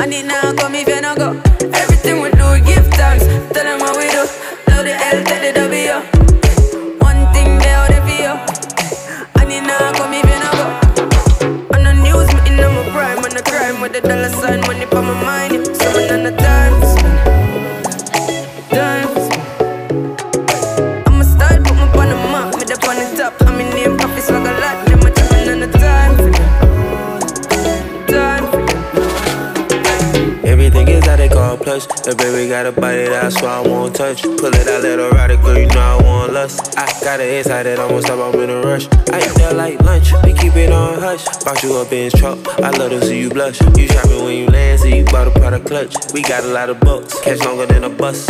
[0.00, 1.17] And it now come if you no
[34.18, 34.38] touch.
[34.38, 36.76] Pull it out, ride it, girl, you know I want lust.
[36.78, 38.86] I got an inside that almost stop, I'm in a rush.
[39.12, 41.24] I eat that like lunch, we keep it on hush.
[41.44, 43.60] Box you up in his truck, I love to see you blush.
[43.76, 45.94] You shopping when you land, so you bought a product clutch.
[46.12, 48.26] We got a lot of bucks, catch longer than a bus.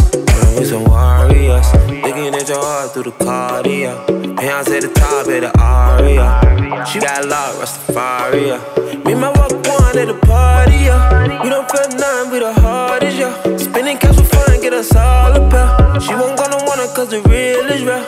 [0.58, 4.38] We some warriors, looking at your heart through the cardio.
[4.40, 6.86] Hands at the top of the aria.
[6.86, 9.04] She got a lot, Rastafaria.
[9.04, 11.42] Me and my walk one at the party, yeah.
[11.42, 13.56] We don't feel nothing, we the hardest, yeah.
[13.56, 16.00] Spinning cash for fun, get us all a pair.
[16.00, 18.04] She won't gonna want it, cause the real is real.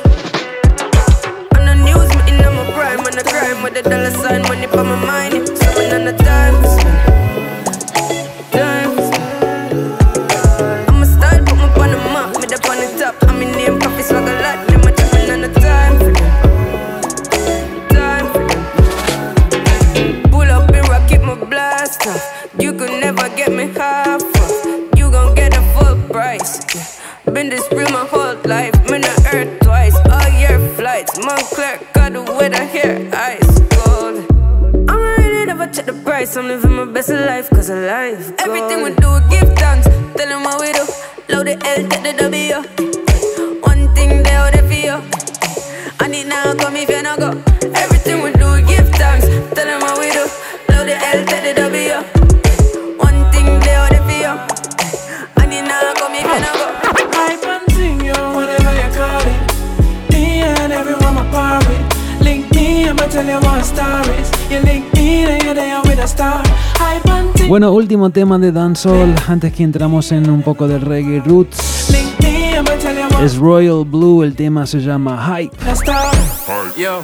[1.56, 4.66] On the news, me in my prime, on the crime with the dollar sign, money
[4.66, 5.48] for my mind.
[5.58, 6.62] Seven on the time.
[6.62, 7.09] Time.
[36.20, 36.36] Price.
[36.36, 38.32] I'm living my best life cause of life.
[38.38, 39.86] Everything we do, we give thanks.
[40.16, 40.84] Tell them what we do.
[41.30, 42.79] Load the L, take the W.
[67.50, 71.92] Bueno, último tema de dancehall antes que entramos en un poco de reggae roots.
[73.24, 75.56] Es Royal Blue, el tema se llama Hype.
[76.78, 77.00] Yo,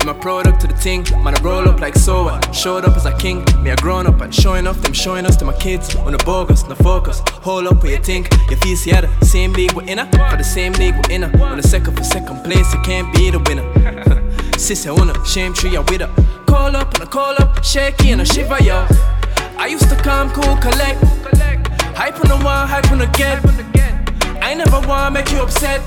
[0.00, 1.04] I'm a product to the thing.
[1.22, 2.50] Man, I roll up like so what?
[2.54, 3.44] Showed up as a king.
[3.62, 5.94] Me, I grown up and showing off them, showing us to my kids.
[5.96, 7.20] On bogus, no focus.
[7.42, 8.30] Hold up you think.
[8.48, 9.98] Your the same league we're in.
[9.98, 11.24] For the same league we're in.
[11.24, 13.66] On the second for second place, you can't be the winner.
[14.58, 16.10] Sis, I wanna shame tree, I with her.
[16.46, 18.86] Call up and I call up, shaky and I shiver, yo.
[19.60, 21.04] I used to come cool, collect.
[21.94, 23.44] Hype on the one, hype on the get.
[24.42, 25.86] I never wanna make you upset.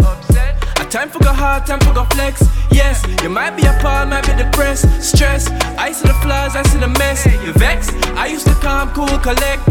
[0.80, 2.44] A time for go hard, time for go flex.
[2.70, 5.50] Yes, you might be appalled, might be depressed, stress.
[5.76, 7.26] I see the flaws, I see the mess.
[7.26, 7.90] You vex?
[8.14, 9.64] I used to come cool, collect.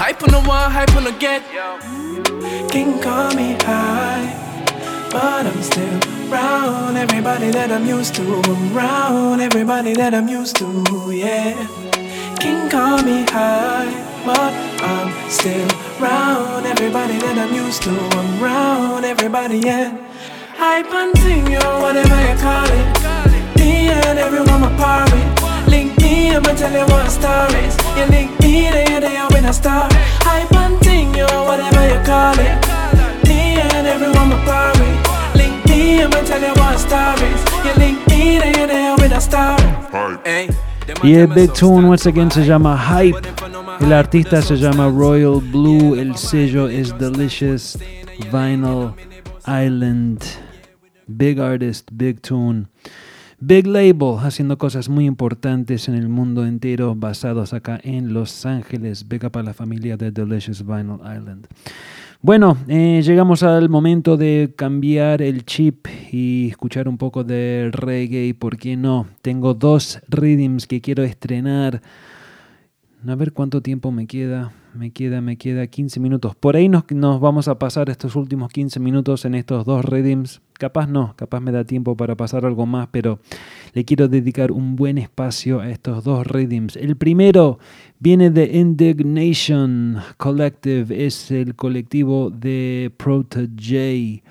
[0.00, 1.42] Hype on the one, hype on the get.
[2.70, 4.24] King call me high,
[5.12, 6.00] but I'm still
[6.30, 8.22] round everybody that I'm used to.
[8.72, 12.01] Around everybody that I'm used to, yeah.
[12.42, 13.86] King call me high,
[14.26, 15.68] but I'm still
[16.00, 17.90] round everybody that I'm used to.
[18.18, 19.94] I'm round everybody, yeah.
[20.58, 22.86] Hype and sing you, whatever you call it.
[23.54, 25.70] Me and everyone my part with.
[25.70, 27.78] Link me, I'ma tell you what stories.
[27.94, 29.92] You link me, then you're there when I start.
[30.26, 32.58] Hype and sing you, whatever you call it.
[33.22, 34.98] Me and everyone my part with.
[35.38, 37.40] Link me, I'ma tell you what stories.
[37.62, 39.62] You link me, then you're there when I start.
[40.26, 40.50] Hey.
[41.02, 43.18] Y el Big Tune once again se llama Hype.
[43.80, 45.96] El artista se llama Royal Blue.
[45.96, 47.78] El sello es Delicious
[48.32, 48.92] Vinyl
[49.46, 50.22] Island.
[51.06, 52.66] Big artist, big tune.
[53.40, 59.08] Big Label haciendo cosas muy importantes en el mundo entero basados acá en Los Ángeles.
[59.08, 61.48] Big up a la familia de Delicious Vinyl Island.
[62.24, 68.32] Bueno, eh, llegamos al momento de cambiar el chip y escuchar un poco de reggae.
[68.32, 69.08] ¿Por qué no?
[69.22, 71.82] Tengo dos rhythms que quiero estrenar.
[73.08, 74.52] A ver cuánto tiempo me queda.
[74.74, 76.34] Me queda, me queda 15 minutos.
[76.34, 80.40] Por ahí nos, nos vamos a pasar estos últimos 15 minutos en estos dos rhythms.
[80.54, 83.18] Capaz no, capaz me da tiempo para pasar algo más, pero
[83.74, 86.76] le quiero dedicar un buen espacio a estos dos rhythms.
[86.76, 87.58] El primero
[87.98, 94.22] viene de Indignation Collective, es el colectivo de Protege.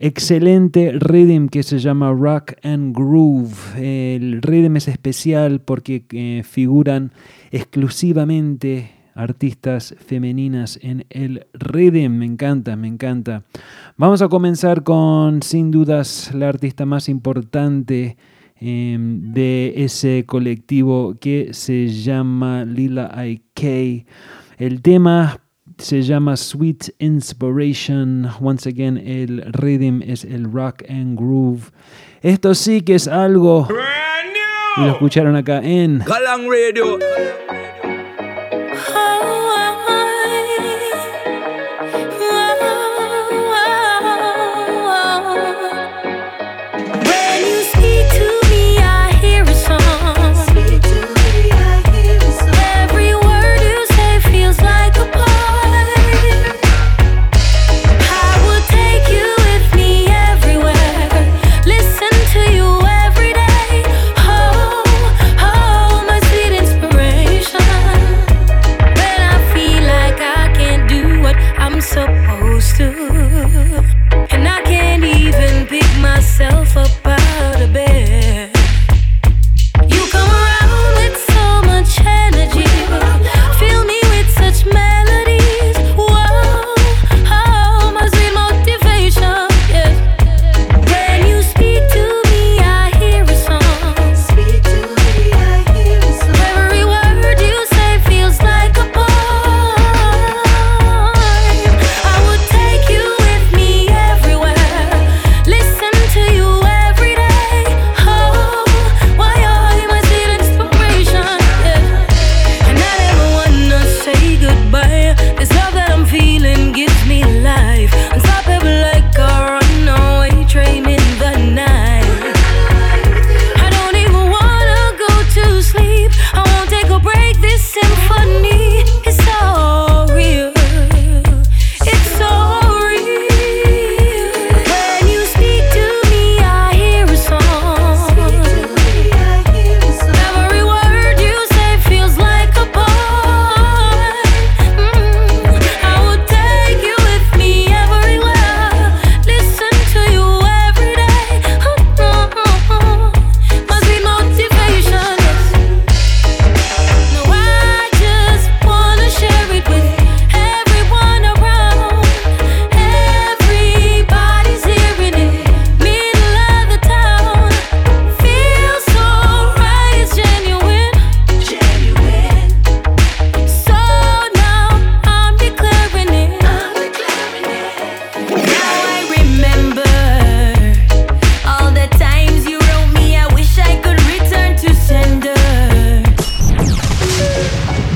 [0.00, 3.54] Excelente rhythm que se llama Rock and Groove.
[3.76, 7.12] El rhythm es especial porque eh, figuran
[7.52, 12.18] exclusivamente artistas femeninas en el rhythm.
[12.18, 13.44] Me encanta, me encanta.
[13.96, 18.16] Vamos a comenzar con, sin dudas, la artista más importante
[18.60, 24.06] eh, de ese colectivo que se llama Lila IK.
[24.58, 25.40] El tema
[25.78, 28.28] se llama Sweet Inspiration.
[28.40, 31.70] Once again, el rhythm es el rock and groove.
[32.22, 33.68] Esto sí que es algo.
[34.76, 36.98] Y lo escucharon acá en Galang Radio.
[38.86, 39.13] heart.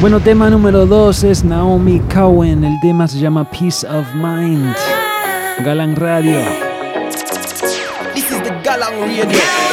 [0.09, 2.65] Bueno, tema número 2 es Naomi Cowen.
[2.65, 4.75] El tema se llama Peace of Mind.
[5.63, 6.41] Galang Radio.
[8.15, 9.68] This is the Radio.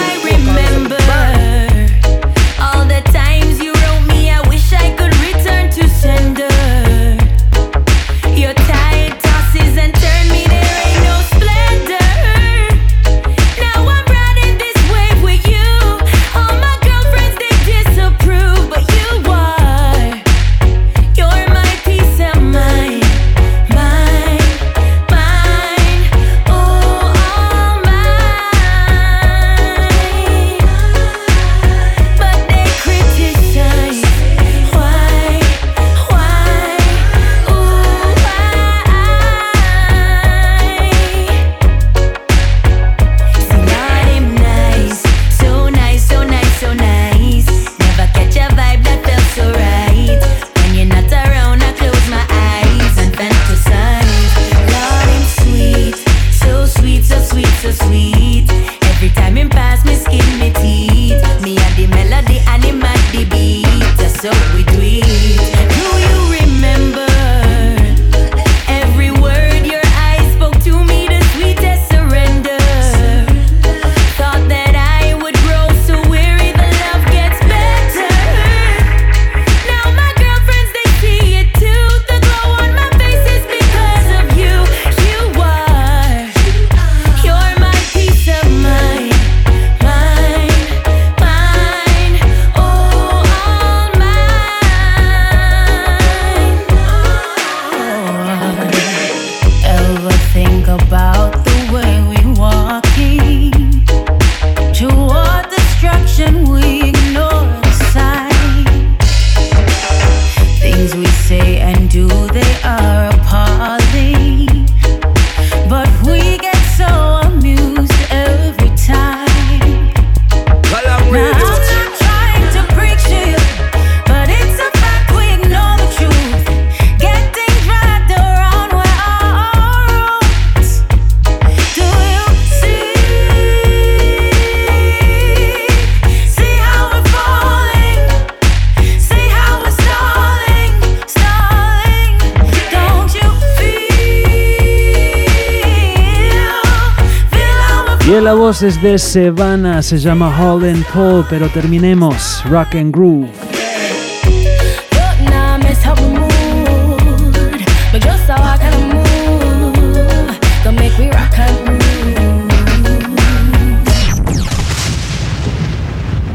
[148.65, 153.29] es de Sevana, se llama Hall and Cole, pero terminemos Rock and Groove.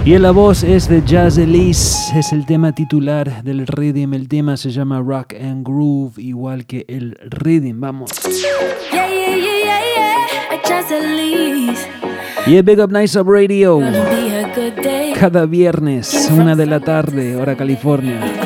[0.04, 4.28] Y en la voz es de Jazz Elise, es el tema titular del rhythm, el
[4.28, 8.10] tema se llama Rock and Groove, igual que el rhythm, vamos.
[8.92, 9.80] Yeah, yeah, yeah,
[12.50, 13.80] y el Big Up Nice Up Radio.
[15.20, 18.39] Cada viernes, una de la tarde, hora California.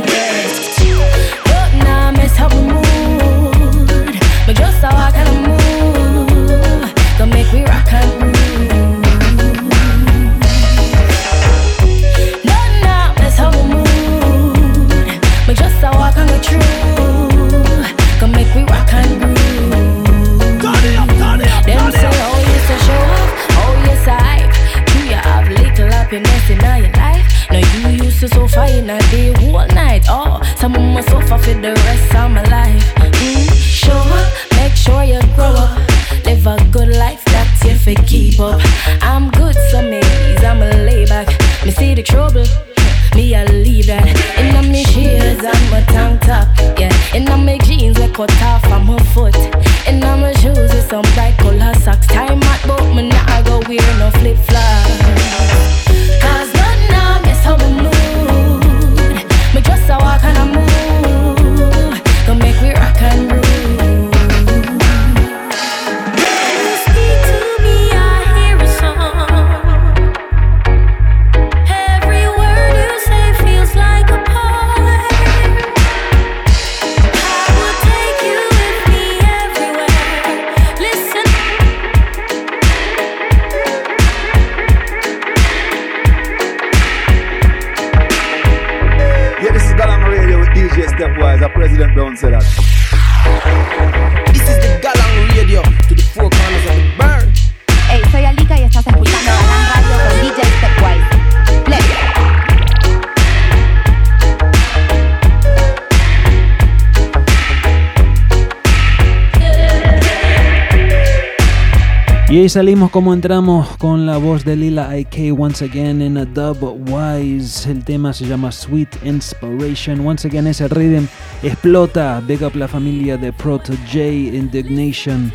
[112.55, 117.69] Salimos como entramos con la voz de Lila IK once again in a dub wise.
[117.69, 120.07] El tema se llama Sweet Inspiration.
[120.07, 121.09] Once again ese rhythm
[121.43, 122.23] explota.
[122.25, 125.33] Big up la familia de Proto J Indignation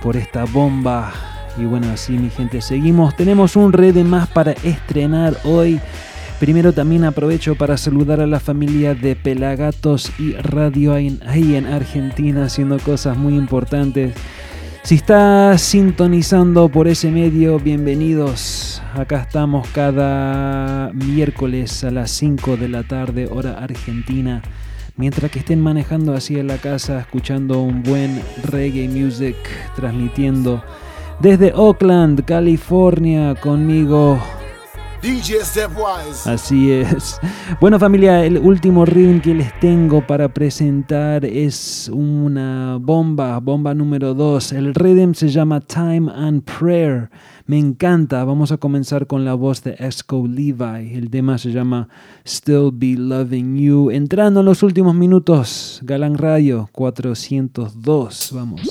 [0.00, 1.12] por esta bomba.
[1.58, 3.16] Y bueno, así mi gente, seguimos.
[3.16, 5.80] Tenemos un rhythm más para estrenar hoy.
[6.38, 12.44] Primero también aprovecho para saludar a la familia de Pelagatos y Radio ahí en Argentina
[12.44, 14.14] haciendo cosas muy importantes.
[14.84, 18.82] Si estás sintonizando por ese medio, bienvenidos.
[18.92, 24.42] Acá estamos cada miércoles a las 5 de la tarde, hora argentina.
[24.98, 29.36] Mientras que estén manejando así en la casa, escuchando un buen reggae music,
[29.74, 30.62] transmitiendo
[31.18, 34.20] desde Oakland, California, conmigo
[35.04, 36.26] DJ Stepwise.
[36.30, 37.20] Así es.
[37.60, 44.14] Bueno familia, el último ring que les tengo para presentar es una bomba, bomba número
[44.14, 44.52] 2.
[44.52, 47.10] El rhythm se llama Time and Prayer.
[47.44, 48.24] Me encanta.
[48.24, 50.94] Vamos a comenzar con la voz de Esco Levi.
[50.94, 51.86] El tema se llama
[52.26, 53.90] Still Be Loving You.
[53.90, 58.30] Entrando en los últimos minutos, Galán Radio 402.
[58.32, 58.62] Vamos.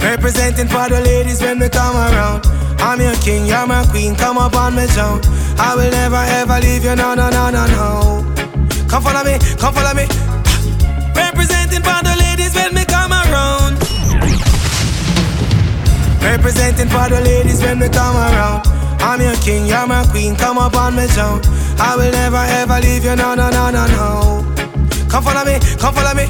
[0.00, 2.67] Representing for the ladies when we come around.
[2.80, 5.20] I'm your king, you're my queen, come up on me, Joan.
[5.58, 8.34] I will never ever leave you, no, no, no, no, no.
[8.88, 10.06] Come follow me, come follow me.
[11.14, 13.76] Representing for the ladies when we come around.
[16.22, 18.66] Representing for the ladies when we come around.
[19.00, 21.40] I'm your king, you're my queen, come up on me, Joan.
[21.78, 24.54] I will never ever leave you, no, no, no, no, no.
[25.10, 26.26] Come follow me, come follow me.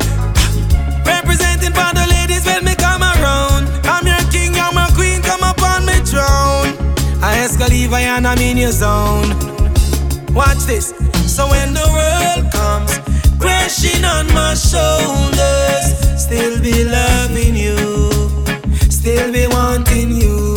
[1.04, 2.07] Representing for the
[6.10, 6.72] throne.
[7.20, 9.28] I Levi and I'm in your zone.
[10.32, 10.94] Watch this.
[11.26, 12.98] So when the world comes
[13.38, 15.84] crashing on my shoulders,
[16.16, 17.76] still be loving you,
[18.90, 20.56] still be wanting you.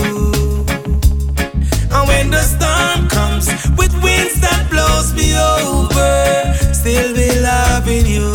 [1.95, 3.47] And when the storm comes
[3.78, 8.28] with winds that blows me over, still be loving you,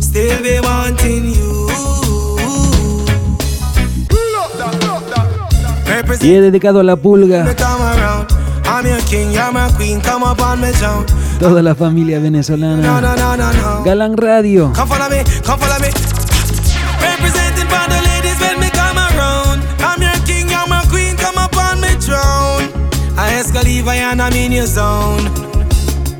[0.00, 0.65] still be
[6.20, 7.44] Y he dedicado a la pulga.
[11.38, 12.82] Toda la familia venezolana.
[13.84, 14.72] Galán Radio.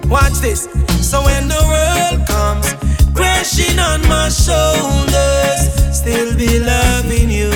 [0.09, 0.69] Watch this.
[1.03, 2.75] So when the world comes
[3.13, 7.51] crashing on my shoulders, still be loving you,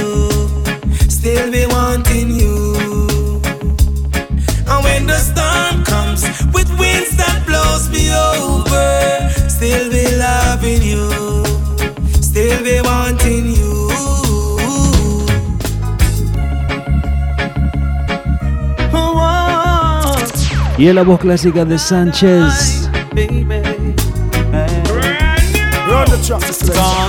[1.21, 2.75] still be wanting you.
[4.71, 6.23] And when the storm comes
[6.55, 11.05] with winds that blows me over, still be loving you,
[12.23, 13.91] still be wanting you.
[20.79, 22.89] Y es la voz clásica de Sánchez.
[25.91, 27.00] Gonna break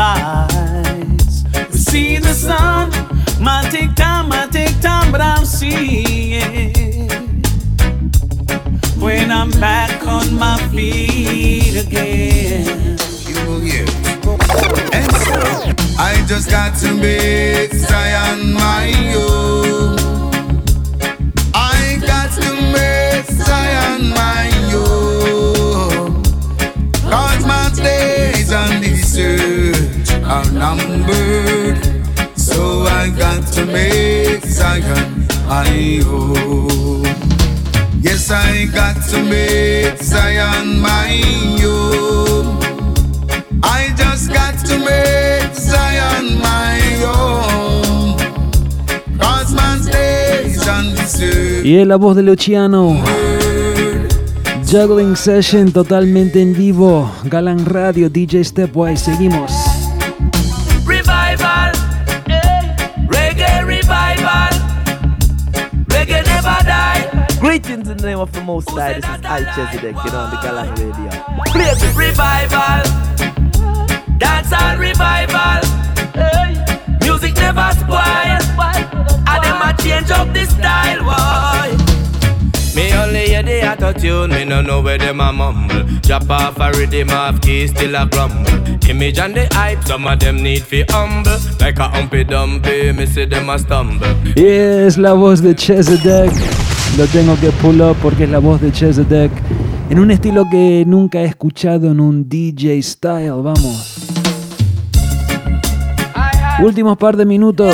[0.00, 2.90] Eyes will see the sun.
[3.42, 6.72] Might take time, might take time, but I'm seeing.
[9.00, 12.96] When I'm back on my feet again.
[14.92, 15.40] And so
[15.98, 19.77] I just got to make Zion my own.
[34.80, 37.02] Zion my own.
[38.00, 41.20] Yes, I got to make Zion my
[41.64, 42.58] own.
[43.62, 48.16] I just got to make Zion my own.
[49.18, 51.64] Cause my days on this earth.
[51.64, 53.02] Y es la voz de Luciano.
[54.70, 57.10] Juggling Session totalmente en vivo.
[57.24, 59.04] Galán Radio, DJ Stepwise.
[59.04, 59.57] Seguimos.
[67.48, 68.92] Greetings in the name of the Most High.
[68.92, 71.08] This is Al Chesedek, you know, on the Galang Radio.
[71.48, 72.84] Play the revival,
[74.20, 75.64] dancehall revival,
[76.20, 78.42] eh, Music never spoil.
[79.24, 81.74] And them a change up the style, why?
[82.76, 85.84] Me only hear the auto tune, me no know where them a mumble.
[86.02, 88.52] Drop off a rhythm off key, still a grumble.
[88.90, 91.38] Image and the hype, some of them need fi humble.
[91.58, 94.06] Like a humpy dumpy, me see them a stumble.
[94.36, 96.77] Yes, es la voz de Chesedek.
[96.98, 99.30] Lo tengo que pull up porque es la voz de Chesedek.
[99.88, 103.40] En un estilo que nunca he escuchado en un DJ style.
[103.40, 103.98] Vamos.
[106.60, 107.72] Últimos par de minutos.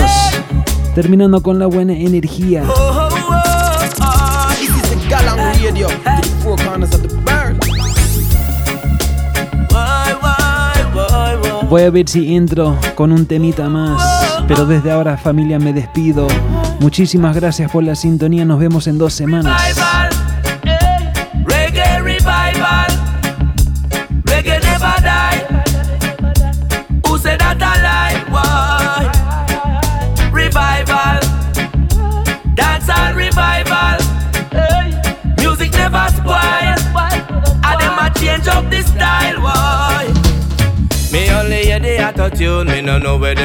[0.94, 2.64] Terminando con la buena energía.
[11.70, 14.44] Voy a ver si entro con un temita más.
[14.46, 16.26] Pero desde ahora familia me despido.
[16.80, 18.44] Muchísimas gracias por la sintonía.
[18.44, 19.62] Nos vemos en dos semanas.
[19.62, 20.03] Reggae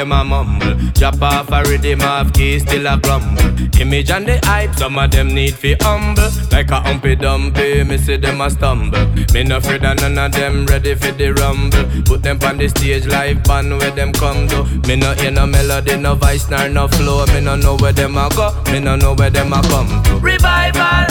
[0.10, 0.76] them a mumble.
[0.93, 3.41] Drop off a rhythm off key, still a grumble.
[3.80, 6.30] Image and the hype, some of them need fi humble.
[6.51, 9.05] Like a humpy dumpy, me see them a stumble.
[9.34, 11.86] Me no afraid of none of them ready for the rumble.
[12.03, 14.64] Put them on the stage live band where them come to.
[14.88, 17.26] Me no hear no melody, no voice, nor no flow.
[17.28, 20.16] Me no know where them a go, me no know where them a come to.
[20.20, 21.05] Revival,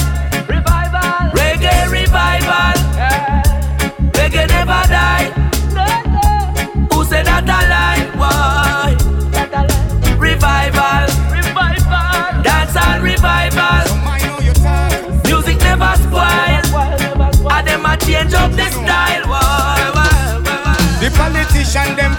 [0.49, 2.75] revival, reggae revival.
[4.13, 5.31] Reggae never die.
[6.93, 7.88] Who said that a lie?
[10.69, 13.89] Revival, revival, dancehall revival.
[15.25, 16.61] Music never spoil.
[17.51, 19.25] And them a change up the style.
[21.01, 22.18] The politician them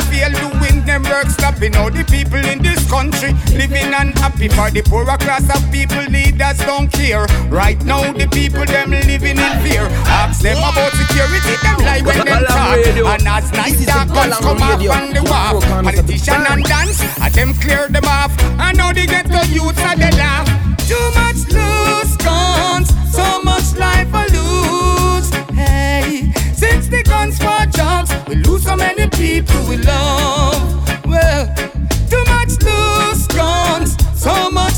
[1.20, 1.76] work stopping.
[1.76, 4.47] All the people in this country living unhappy.
[4.47, 7.26] For the poorer class of people, leaders don't care.
[7.49, 9.86] Right now, the people them living in fear.
[10.07, 12.80] Ask them about security, them lie when them talk.
[13.11, 17.88] And as night darkens come up on the wall, politician and dance, and them clear
[17.89, 18.32] them off.
[18.59, 20.47] And now they get the youth and they laugh.
[20.88, 25.30] Too much loose guns, so much life for lose.
[25.53, 30.89] Hey, since the guns for jobs, we lose so many people we love.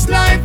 [0.02, 0.41] this life.